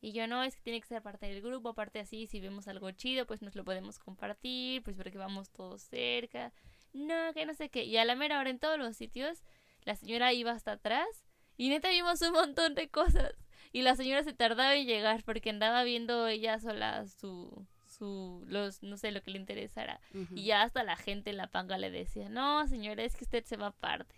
[0.00, 2.68] Y yo, no, es que tiene que ser parte del grupo, aparte así, si vemos
[2.68, 6.52] algo chido, pues nos lo podemos compartir, pues porque vamos todos cerca.
[6.92, 7.82] No, que no sé qué.
[7.82, 9.42] Y a la mera hora en todos los sitios,
[9.82, 11.08] la señora iba hasta atrás
[11.56, 13.34] y neta vimos un montón de cosas.
[13.72, 17.66] Y la señora se tardaba en llegar porque andaba viendo ella sola su,
[18.04, 20.00] su, los, no sé, lo que le interesara.
[20.34, 23.44] Y ya hasta la gente en la panga le decía, no, señora, es que usted
[23.44, 24.14] se va aparte.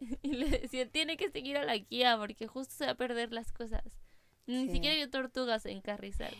[0.22, 3.32] y le decía, tiene que seguir a la guía porque justo se va a perder
[3.32, 3.82] las cosas.
[4.46, 6.34] Ni siquiera vio tortugas en Carrizal.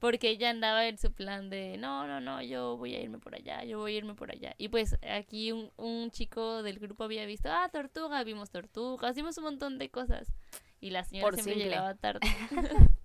[0.00, 3.34] Porque ella andaba en su plan de, no, no, no, yo voy a irme por
[3.34, 4.54] allá, yo voy a irme por allá.
[4.58, 9.38] Y pues aquí un, un chico del grupo había visto, ah, tortuga, vimos tortugas, vimos
[9.38, 10.34] un montón de cosas.
[10.80, 12.20] Y la señora siempre llegaba tarde.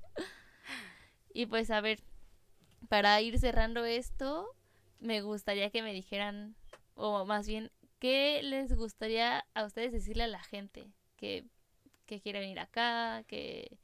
[1.34, 2.00] y pues a ver,
[2.90, 4.54] para ir cerrando esto,
[5.00, 6.56] me gustaría que me dijeran,
[6.96, 11.46] o más bien, ¿qué les gustaría a ustedes decirle a la gente que,
[12.06, 13.78] que quiera venir acá, que,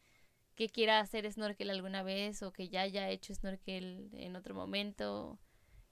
[0.56, 5.40] que quiera hacer snorkel alguna vez o que ya haya hecho snorkel en otro momento?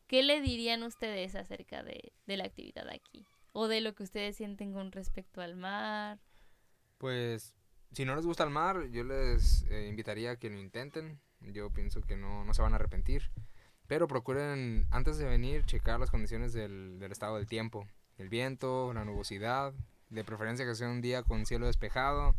[0.07, 3.26] ¿Qué le dirían ustedes acerca de, la actividad aquí?
[3.51, 6.20] ¿O de lo que ustedes sienten con respecto al mar?
[6.97, 7.55] Pues,
[7.91, 11.20] si no les gusta el mar, yo les eh, invitaría a que lo intenten.
[11.52, 13.32] Yo pienso que no, no se van a arrepentir.
[13.88, 17.88] Pero procuren, antes de venir, checar las condiciones del, del estado del tiempo.
[18.18, 19.74] El viento, la nubosidad,
[20.10, 22.36] de preferencia que sea un día con cielo despejado.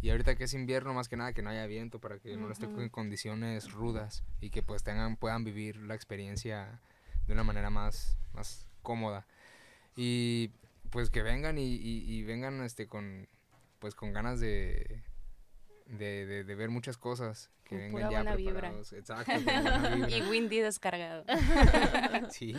[0.00, 2.50] Y ahorita que es invierno, más que nada que no haya viento para que no
[2.50, 6.78] estén en condiciones rudas y que pues tengan, puedan vivir la experiencia
[7.26, 9.26] de una manera más, más cómoda.
[9.96, 10.50] Y
[10.90, 13.26] pues que vengan y, y vengan este con
[13.78, 15.02] pues con ganas de,
[15.86, 18.92] de, de, ver muchas cosas que vengan ya preparados.
[18.92, 19.32] Exacto,
[20.08, 21.24] Y Windy descargado.
[22.30, 22.54] sí,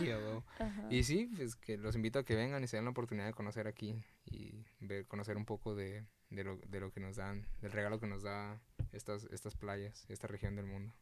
[0.90, 3.34] Y sí, pues que los invito a que vengan y se den la oportunidad de
[3.34, 7.46] conocer aquí y ver, conocer un poco de, de, lo, de lo que nos dan,
[7.60, 8.60] del regalo que nos da
[8.92, 10.94] estas, estas playas, esta región del mundo.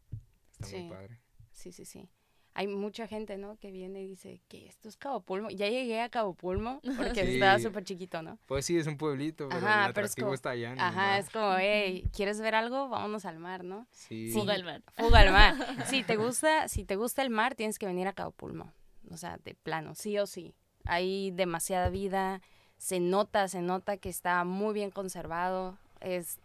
[0.53, 1.21] Está muy padre.
[1.53, 2.09] Sí, sí, sí
[2.57, 3.57] hay mucha gente, ¿no?
[3.59, 5.51] Que viene y dice que esto es Cabo Pulmo.
[5.51, 8.39] Ya llegué a Cabo Pulmo porque estaba súper chiquito, ¿no?
[8.47, 10.75] Pues sí, es un pueblito, pero el atractivo está allá.
[10.79, 12.89] ajá, es como, hey, ¿quieres ver algo?
[12.89, 13.89] Vámonos al mar, ¿no?
[13.91, 14.31] Sí.
[14.31, 14.83] Fuga al mar.
[14.95, 15.55] Fuga al mar.
[15.87, 18.73] Si te gusta, si te gusta el mar, tienes que venir a Cabo Pulmo.
[19.11, 20.55] O sea, de plano, sí o sí.
[20.85, 22.41] Hay demasiada vida,
[22.77, 26.39] se nota, se nota que está muy bien conservado, es,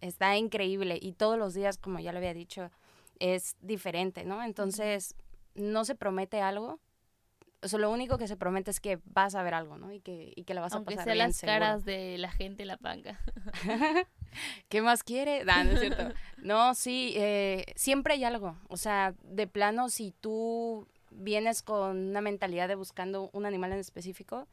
[0.00, 2.70] está increíble y todos los días, como ya lo había dicho,
[3.18, 4.42] es diferente, ¿no?
[4.42, 5.14] Entonces,
[5.56, 6.80] no se promete algo.
[7.62, 9.92] O sea, lo único que se promete es que vas a ver algo, ¿no?
[9.92, 12.64] Y que, y que la vas a pasar sea bien, las caras de la gente
[12.64, 13.18] la panga.
[14.68, 15.44] ¿Qué más quiere?
[15.44, 16.14] no es cierto.
[16.36, 18.56] No, sí, eh, siempre hay algo.
[18.68, 23.78] O sea, de plano, si tú vienes con una mentalidad de buscando un animal en
[23.78, 24.46] específico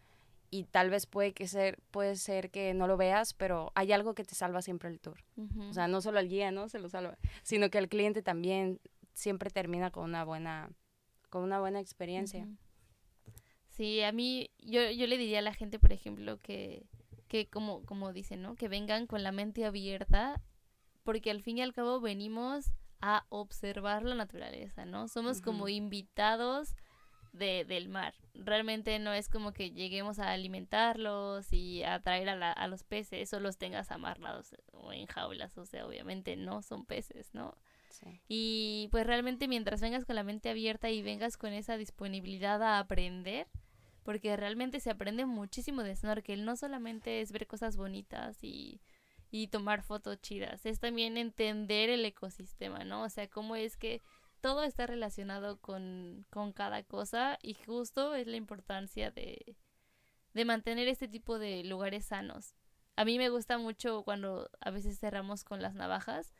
[0.49, 4.13] y tal vez puede que ser puede ser que no lo veas, pero hay algo
[4.13, 5.23] que te salva siempre el tour.
[5.69, 6.69] O sea, no solo el guía, ¿no?
[6.69, 8.79] Se lo salva, sino que el cliente también
[9.13, 10.69] siempre termina con una buena
[11.33, 12.47] con una buena experiencia.
[13.67, 16.85] Sí, a mí, yo, yo le diría a la gente, por ejemplo, que,
[17.27, 18.53] que como, como dicen, ¿no?
[18.53, 20.43] Que vengan con la mente abierta,
[21.01, 22.71] porque al fin y al cabo venimos
[23.01, 25.07] a observar la naturaleza, ¿no?
[25.07, 26.75] Somos como invitados
[27.31, 28.13] de, del mar.
[28.35, 33.33] Realmente no es como que lleguemos a alimentarlos y a traer a, a los peces
[33.33, 37.57] o los tengas amarrados o en jaulas, o sea, obviamente no son peces, ¿no?
[38.27, 42.79] Y pues realmente mientras vengas con la mente abierta y vengas con esa disponibilidad a
[42.79, 43.47] aprender,
[44.03, 48.81] porque realmente se aprende muchísimo de snorkel, no solamente es ver cosas bonitas y,
[49.31, 53.03] y tomar fotos chidas, es también entender el ecosistema, ¿no?
[53.03, 54.01] O sea, cómo es que
[54.41, 59.55] todo está relacionado con, con cada cosa y justo es la importancia de,
[60.33, 62.53] de mantener este tipo de lugares sanos.
[62.95, 66.33] A mí me gusta mucho cuando a veces cerramos con las navajas,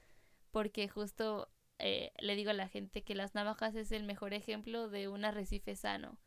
[0.53, 1.49] porque justo
[1.79, 5.25] eh, le digo a la gente que las navajas es el mejor ejemplo de un
[5.25, 6.19] arrecife sano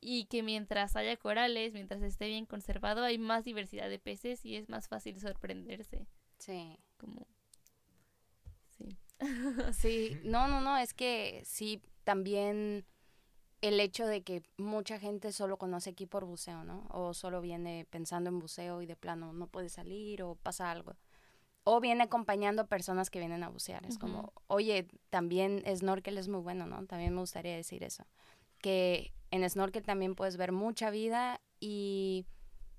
[0.00, 4.56] y que mientras haya corales, mientras esté bien conservado, hay más diversidad de peces y
[4.56, 6.08] es más fácil sorprenderse.
[6.38, 6.76] Sí.
[6.98, 7.28] Como
[8.76, 8.98] sí.
[9.72, 12.84] sí, no, no, no, es que sí también
[13.60, 16.84] el hecho de que mucha gente solo conoce aquí por buceo, ¿no?
[16.90, 20.96] O solo viene pensando en buceo y de plano no puede salir o pasa algo
[21.70, 23.84] o viene acompañando personas que vienen a bucear.
[23.84, 26.86] Es como, oye, también snorkel es muy bueno, ¿no?
[26.86, 28.06] También me gustaría decir eso.
[28.62, 32.24] Que en snorkel también puedes ver mucha vida y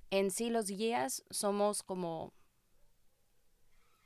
[0.09, 2.33] en sí los guías somos como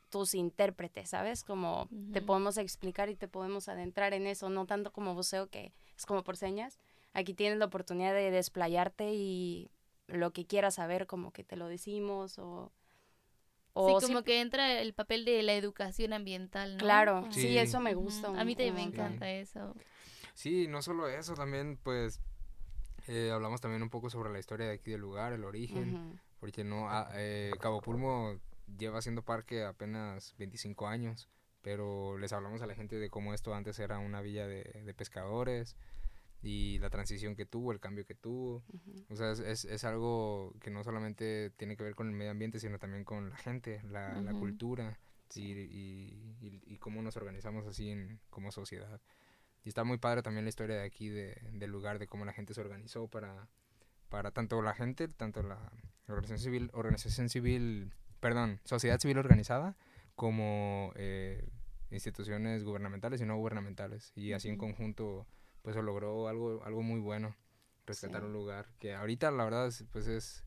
[0.10, 1.46] tus intérpretes, ¿sabes?
[1.46, 5.72] Como te podemos explicar y te podemos adentrar en eso, no tanto como buceo que
[5.98, 6.78] es como por señas.
[7.14, 9.72] Aquí tienes la oportunidad de desplayarte y
[10.08, 12.74] lo que quieras saber, como que te lo decimos o...
[13.76, 16.80] sí, como que entra el papel de la educación ambiental, ¿no?
[16.80, 18.28] Claro, sí, eso me gusta.
[18.30, 19.76] A mí también me encanta eso.
[20.34, 22.20] Sí, no solo eso, también pues
[23.08, 26.64] eh, hablamos también un poco sobre la historia de aquí del lugar, el origen, porque
[26.64, 28.40] no, ah, eh, Cabo Pulmo
[28.78, 31.30] lleva siendo parque apenas 25 años,
[31.62, 35.76] pero les hablamos a la gente de cómo esto antes era una villa de, pescadores
[36.44, 38.64] y la transición que tuvo, el cambio que tuvo.
[39.10, 42.60] O sea, es, es, algo que no solamente tiene que ver con el medio ambiente,
[42.60, 45.00] sino también con la gente, la, la cultura
[45.36, 49.02] y, y, y, cómo nos organizamos así en, como sociedad.
[49.64, 52.34] Y está muy padre también la historia de aquí, de, del lugar, de cómo la
[52.34, 53.48] gente se organizó para,
[54.10, 55.72] para tanto la gente, tanto la
[56.08, 59.78] organización civil, organización civil, perdón, sociedad civil organizada,
[60.16, 61.50] como eh,
[61.90, 64.12] instituciones gubernamentales y no gubernamentales.
[64.16, 65.26] Y así en conjunto,
[65.64, 67.36] pues se logró algo, algo muy bueno,
[67.88, 70.44] rescatar un lugar que ahorita la verdad pues es,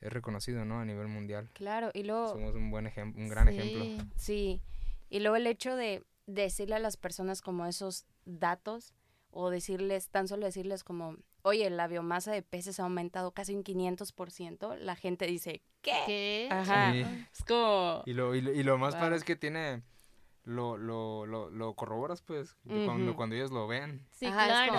[0.00, 0.80] es reconocido, ¿no?
[0.80, 1.50] A nivel mundial.
[1.52, 2.28] Claro, y luego...
[2.28, 4.06] Somos un buen ejemplo, un gran ejemplo.
[4.16, 4.62] Sí,
[5.10, 8.94] y luego el hecho de decirle a las personas como esos datos
[9.30, 13.64] o decirles, tan solo decirles como, oye, la biomasa de peces ha aumentado casi un
[13.64, 16.48] 500%, la gente dice, ¿qué?
[16.50, 16.94] Ajá.
[16.94, 18.02] Es como...
[18.06, 19.82] Y lo, y lo, más padre es que tiene...
[20.44, 24.06] Lo, lo, lo, lo corroboras pues cuando, cuando ellos lo ven.
[24.10, 24.74] Sí, claro.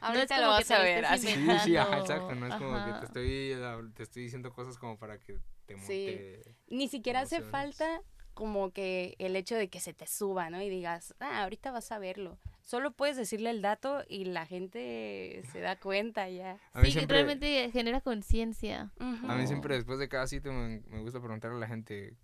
[0.00, 1.04] ahorita lo vas a ver.
[1.06, 1.26] Así.
[1.26, 2.34] Sí, sí, exacto.
[2.36, 6.50] No es como que te estoy, te estoy diciendo cosas como para que te, sí.
[6.68, 8.00] Ni siquiera hace falta
[8.38, 10.62] como que el hecho de que se te suba, ¿no?
[10.62, 12.38] Y digas, ah, ahorita vas a verlo.
[12.62, 16.56] Solo puedes decirle el dato y la gente se da cuenta ya.
[16.84, 18.92] sí, que realmente genera conciencia.
[19.00, 22.14] A mí siempre después de cada sitio me, gusta preguntarle a la gente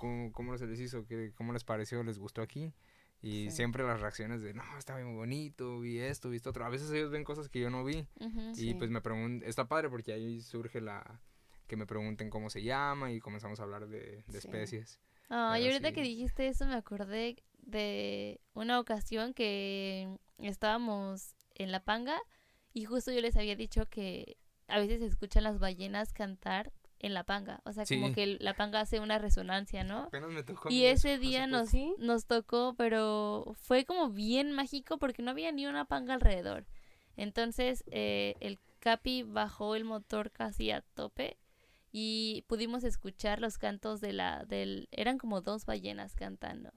[0.00, 2.72] cómo, cómo se les hizo, qué, cómo les pareció, les gustó aquí.
[3.22, 6.64] Y siempre las reacciones de, no, está muy bonito, vi esto, vi esto otro.
[6.64, 8.06] A veces ellos ven cosas que yo no vi.
[8.56, 11.20] y pues me preguntan, está padre porque ahí surge la,
[11.66, 15.00] que me pregunten cómo se llama y comenzamos a hablar de, de especies.
[15.28, 21.84] Ah, y ahorita que dijiste eso me acordé de una ocasión que estábamos en La
[21.84, 22.18] Panga
[22.72, 27.14] y justo yo les había dicho que a veces se escuchan las ballenas cantar en
[27.14, 27.60] La Panga.
[27.64, 30.08] O sea, como que La Panga hace una resonancia, ¿no?
[30.68, 35.66] y ese día nos, nos tocó, pero fue como bien mágico porque no había ni
[35.66, 36.66] una panga alrededor.
[37.16, 41.36] Entonces eh, el Capi bajó el motor casi a tope
[41.92, 46.70] y pudimos escuchar los cantos de la del eran como dos ballenas cantando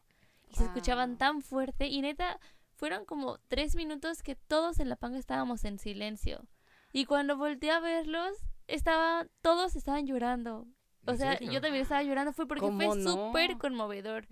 [0.49, 2.39] y se escuchaban tan fuerte y neta
[2.75, 6.47] fueron como tres minutos que todos en la panga estábamos en silencio
[6.91, 8.31] y cuando volteé a verlos
[8.67, 10.67] estaba todos estaban llorando
[11.05, 14.25] o sea, yo también estaba llorando, fue porque fue súper conmovedor.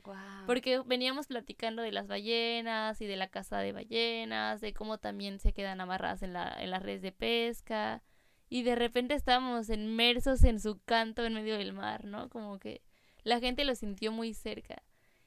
[0.45, 5.39] Porque veníamos platicando de las ballenas y de la casa de ballenas, de cómo también
[5.39, 8.03] se quedan amarradas en, la, en las redes de pesca
[8.49, 12.29] y de repente estábamos inmersos en su canto en medio del mar, ¿no?
[12.29, 12.82] Como que
[13.23, 14.82] la gente lo sintió muy cerca.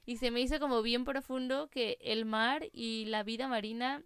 [0.07, 4.03] Y se me hizo como bien profundo que el mar y la vida marina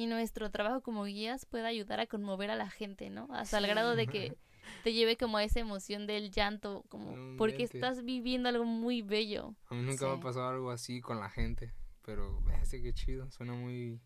[0.00, 3.28] y nuestro trabajo como guías pueda ayudar a conmover a la gente, ¿no?
[3.32, 4.34] Hasta el grado de que
[4.82, 9.54] te lleve como a esa emoción del llanto, como porque estás viviendo algo muy bello.
[9.68, 13.52] A mí nunca me ha pasado algo así con la gente, pero qué chido, suena
[13.52, 14.00] muy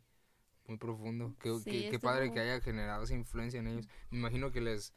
[0.66, 1.36] muy profundo.
[1.38, 3.86] Qué, qué, padre que haya generado esa influencia en ellos.
[4.10, 4.94] Me imagino que les,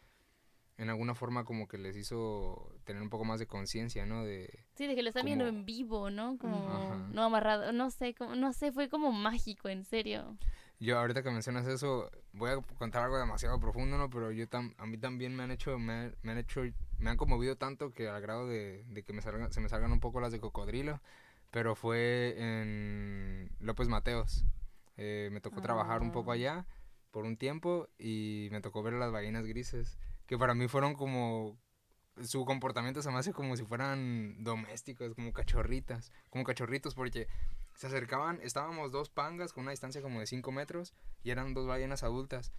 [0.78, 4.24] en alguna forma como que les hizo tener un poco más de conciencia, ¿no?
[4.24, 6.38] De, sí, de que lo están viendo en vivo, ¿no?
[6.38, 10.38] Como no amarrado, no sé, como, no sé, fue como mágico, en serio.
[10.80, 14.09] Yo ahorita que mencionas eso, voy a contar algo demasiado profundo, ¿no?
[14.09, 16.61] Pero yo tam, a mí también me han hecho, me, me, han hecho,
[16.99, 19.91] me han conmovido tanto que al grado de, de que me salgan, se me salgan
[19.91, 21.01] un poco las de cocodrilo,
[21.49, 24.45] pero fue en López Mateos.
[24.97, 26.36] Eh, me tocó trabajar un poco ah.
[26.36, 26.65] allá
[27.11, 29.97] por un tiempo y me tocó ver las ballenas grises,
[30.28, 31.57] que para mí fueron como
[32.23, 37.28] su comportamiento se me hace como si fueran domésticos, como cachorritas, como cachorritos, porque
[37.78, 41.67] se acercaban, estábamos dos pangas con una distancia como de 5 metros y eran dos
[41.67, 42.51] ballenas adultas.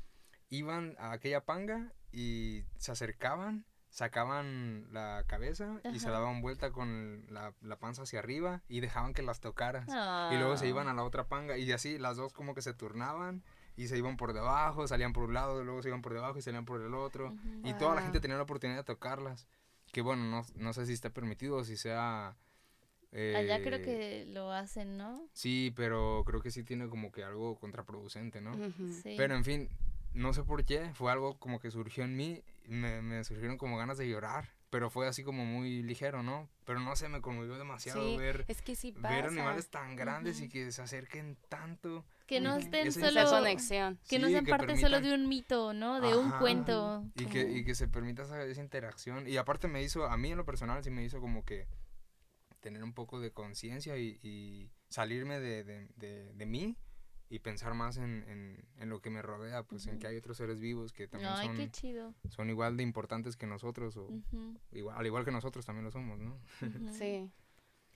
[0.49, 7.27] Iban a aquella panga y se acercaban sacaban la cabeza y se daban vuelta con
[7.31, 9.89] la, panza hacia arriba y dejaban que las tocaras.
[10.33, 12.75] Y luego se iban a la otra panga y así las dos como que se
[12.75, 13.43] turnaban
[13.77, 16.43] y se iban por debajo, salían por un lado, luego se iban por debajo y
[16.43, 17.35] salían por el otro.
[17.65, 19.49] Y toda la gente tenía la oportunidad de tocarlas.
[19.93, 22.37] Que bueno, no, no sé si está permitido o si sea...
[23.13, 25.29] Allá creo eh, que lo hacen, ¿no?
[25.33, 28.53] Sí, pero creo que sí tiene como que algo contraproducente, ¿no?
[29.17, 29.69] Pero en fin,
[30.15, 33.79] no sé por qué, fue algo como que surgió en mí, me, me surgieron como
[33.79, 36.51] ganas de llorar, pero fue así como muy ligero, ¿no?
[36.67, 40.41] Pero no sé, me conmovió demasiado Sí, ver, Es que sí ver animales tan grandes
[40.41, 40.53] y Ujú.
[40.53, 42.05] que se acerquen tanto.
[42.27, 43.23] Que no estén Esa solo...
[43.23, 43.99] Esa conexión.
[44.07, 45.99] Que no Sí, sean que parte solo permitan- de un mito, ¿no?
[46.03, 46.41] De un Ajá.
[46.41, 47.07] cuento.
[47.15, 49.27] Y que, y que se permita esa, esa interacción.
[49.27, 51.67] Y aparte me hizo, a mí en lo personal sí me hizo como que
[52.61, 56.77] tener un poco de conciencia y, y salirme de, de, de, de mí
[57.31, 60.39] y pensar más en, en, en lo que me rodea, pues en que hay otros
[60.39, 62.15] seres vivos que también Ay, qué son, chido.
[62.31, 64.09] son igual de importantes que nosotros o
[64.73, 66.39] igual, al igual que nosotros también lo somos, ¿no?
[66.93, 67.31] Sí.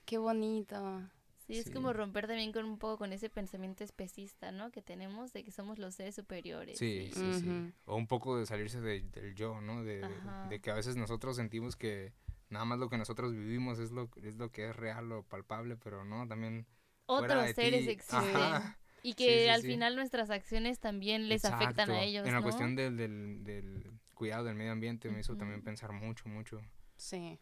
[0.05, 1.01] Qué bonito.
[1.47, 1.71] Sí, es Sí.
[1.73, 4.71] como romper también con un poco con ese pensamiento especista, ¿no?
[4.71, 6.77] Que tenemos de que somos los seres superiores.
[6.77, 7.73] Sí, sí, sí.
[7.85, 9.83] O un poco de salirse de- del yo, ¿no?
[9.83, 12.13] De que a veces nosotros sentimos que
[12.53, 15.75] nada más lo que nosotros vivimos es lo, es lo que es real o palpable,
[15.75, 16.65] pero no, también
[17.05, 18.35] Otros seres existen.
[18.35, 19.67] Ajá, Y que Sí, sí, al sí.
[19.67, 22.43] final nuestras acciones también les afectan a ellos, En la ¿no?
[22.43, 26.61] cuestión del, del, del cuidado del medio ambiente me hizo también pensar mucho, mucho,
[26.95, 27.37] Sí.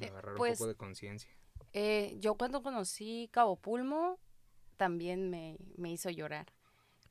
[0.00, 1.30] Eh, agarrar pues, un poco de conciencia.
[1.72, 4.18] Eh, yo cuando conocí Cabo Pulmo,
[4.76, 6.52] también me, me hizo llorar.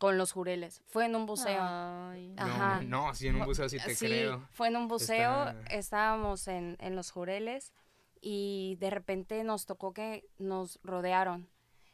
[0.02, 0.82] Con los jureles.
[0.88, 1.62] Fue en un buceo.
[1.62, 2.34] Ay.
[2.36, 2.82] Ajá.
[2.82, 4.48] No, no, sí, en un buceo sí te sí, creo.
[4.52, 7.72] fue en un buceo, Está- estábamos en, en los jureles
[8.20, 11.48] y de repente nos tocó que nos rodearon.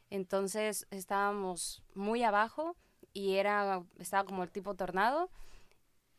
[0.10, 2.78] Entonces estábamos muy abajo
[3.12, 5.30] y era, estaba como el tipo tornado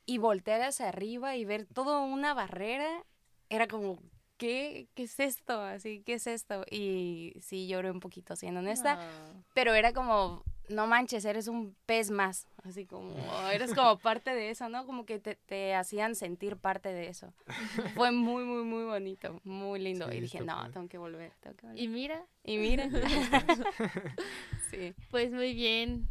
[0.05, 3.03] y voltear hacia arriba y ver toda una barrera
[3.49, 3.99] era como,
[4.36, 5.59] ¿qué, ¿qué es esto?
[5.62, 6.64] Así, ¿qué es esto?
[6.70, 9.32] Y sí lloré un poquito, siendo honesta, Ah.
[9.55, 13.14] pero era como, no manches, eres un pez más, así como,
[13.53, 14.85] eres como parte de eso, ¿no?
[14.87, 17.33] Como que te, te hacían sentir parte de eso.
[17.95, 20.09] Fue muy, muy, muy bonito, muy lindo.
[20.11, 21.83] Sí, y dije, no, tengo que volver, tengo que volver.
[21.83, 22.93] Y mira, Y, miren,
[24.71, 26.07] sí, pues muy bien.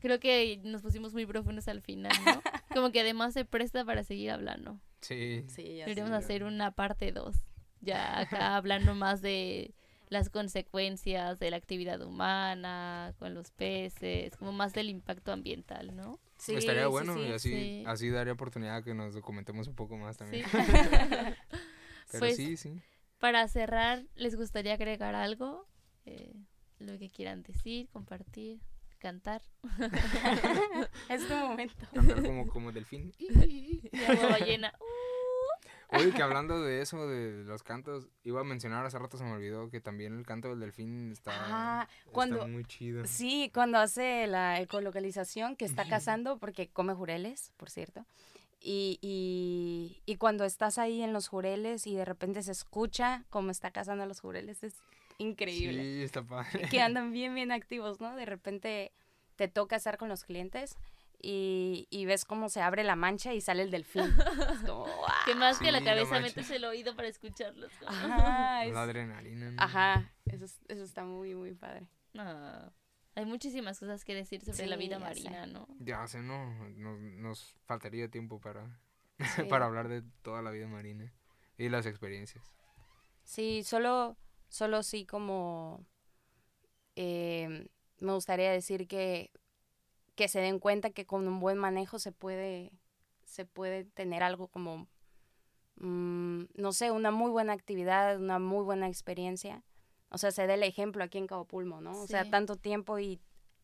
[0.00, 2.42] Creo que nos pusimos muy profundos al final, ¿no?
[2.74, 4.80] Como que además se presta para seguir hablando.
[5.00, 6.16] Sí, sí, ya Deberíamos sé.
[6.16, 7.36] hacer una parte 2.
[7.82, 9.74] Ya acá hablando más de
[10.12, 16.20] las consecuencias de la actividad humana con los peces, como más del impacto ambiental, ¿no?
[16.36, 17.20] Sí, estaría sí, bueno sí.
[17.20, 17.84] y así, sí.
[17.86, 20.44] así daría oportunidad a que nos documentemos un poco más también.
[20.44, 20.50] Sí.
[22.12, 22.78] Pero Pues, sí, sí.
[23.18, 25.66] Para cerrar, ¿les gustaría agregar algo?
[26.04, 26.34] Eh,
[26.78, 28.60] lo que quieran decir, compartir,
[28.98, 29.40] cantar.
[31.08, 31.86] Es tu momento.
[31.94, 33.14] Cantar como, como delfín.
[33.18, 34.74] Y agua ballena.
[35.92, 39.32] Oye, que hablando de eso, de los cantos, iba a mencionar hace rato, se me
[39.32, 41.88] olvidó que también el canto del delfín está, Ah,
[42.48, 43.04] muy chido.
[43.06, 48.06] Sí, cuando hace la ecolocalización, que está cazando, porque come jureles, por cierto.
[48.60, 53.50] Y, y, y cuando estás ahí en los jureles y de repente se escucha cómo
[53.50, 54.74] está cazando a los jureles, es
[55.18, 55.82] increíble.
[55.82, 56.68] Sí, está padre.
[56.70, 58.14] Que andan bien, bien activos, ¿no?
[58.14, 58.92] De repente
[59.36, 60.76] te toca estar con los clientes
[61.24, 64.12] y, y ves cómo se abre la mancha y sale el delfín.
[64.66, 64.86] Como.
[65.26, 67.70] Que más que la cabeza metes el oído para escucharlos.
[67.86, 69.52] Ajá, es- La adrenalina.
[69.52, 69.62] ¿no?
[69.62, 71.86] ajá, eso, es- eso está muy, muy padre.
[72.18, 72.70] Ah,
[73.14, 75.04] hay muchísimas cosas que decir sobre la vida sé.
[75.04, 75.68] marina, ¿no?
[75.78, 78.66] Ya sé, no, nos, nos faltaría tiempo para,
[79.36, 79.42] Sí.
[79.48, 81.12] para hablar de toda la vida marina
[81.56, 82.44] y las experiencias.
[83.22, 84.16] Sí, solo,
[84.48, 85.86] solo sí como
[86.96, 87.68] eh,
[88.00, 89.30] me gustaría decir que,
[90.14, 92.72] que se den cuenta que con un buen manejo se puede,
[93.24, 94.86] se puede tener algo como,
[95.76, 99.62] mm, no sé, una muy buena actividad, una muy buena experiencia.
[100.10, 101.92] O sea, se dé el ejemplo aquí en Cabo Pulmo, ¿no?
[101.92, 103.18] O sea, tanto tiempo y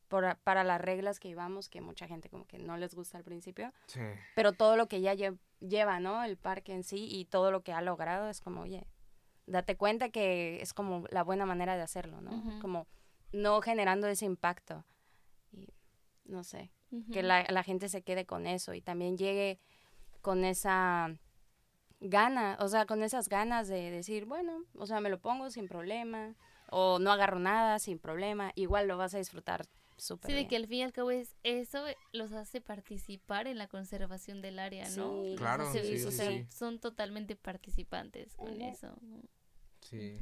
[0.08, 3.24] por, para las reglas que íbamos, que mucha gente como que no les gusta al
[3.24, 4.00] principio, Sí,
[4.34, 6.24] pero todo lo que ya lle- lleva, ¿no?
[6.24, 8.86] El parque en sí y todo lo que ha logrado es como, oye,
[9.46, 12.30] date cuenta que es como la buena manera de hacerlo, ¿no?
[12.60, 12.86] Como
[13.32, 14.84] no generando ese impacto.
[16.28, 16.70] No sé,
[17.12, 19.58] que la, la gente se quede con eso y también llegue
[20.22, 21.14] con esa
[22.00, 25.66] gana, o sea, con esas ganas de decir, bueno, o sea, me lo pongo sin
[25.66, 26.36] problema,
[26.70, 29.66] o no agarro nada sin problema, igual lo vas a disfrutar
[29.96, 33.58] súper Sí, de que al fin y al cabo es eso los hace participar en
[33.58, 35.22] la conservación del área, ¿no?
[35.24, 36.46] Sí, Claro, hace- sí, o sea, sí.
[36.50, 38.94] son totalmente participantes con eso.
[39.80, 40.18] sí.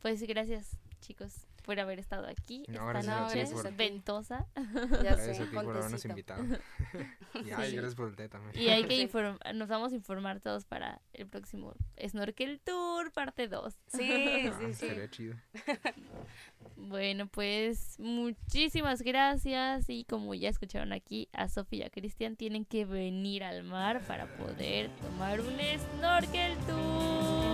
[0.00, 4.46] Pues gracias, chicos, por haber estado aquí No, esta gracias a ti por- ventosa.
[4.56, 4.62] Ya
[4.98, 6.44] Gracias sé, a ti por habernos invitado.
[7.34, 7.76] y ay, Sí.
[7.76, 8.54] gracias por el té también.
[8.62, 9.06] Y hay que Sí.
[9.08, 11.74] inform- nos vamos a informar todos para el próximo
[12.06, 13.74] Snorkel Tour, parte 2.
[13.86, 14.86] Sí, Ah, sí, sí.
[14.86, 15.34] Estaría chido.
[16.76, 22.64] Bueno, pues muchísimas gracias y como ya escucharon aquí, a Sofía y a Cristian tienen
[22.64, 25.54] que venir al mar para poder tomar un
[25.98, 27.51] Snorkel Tour.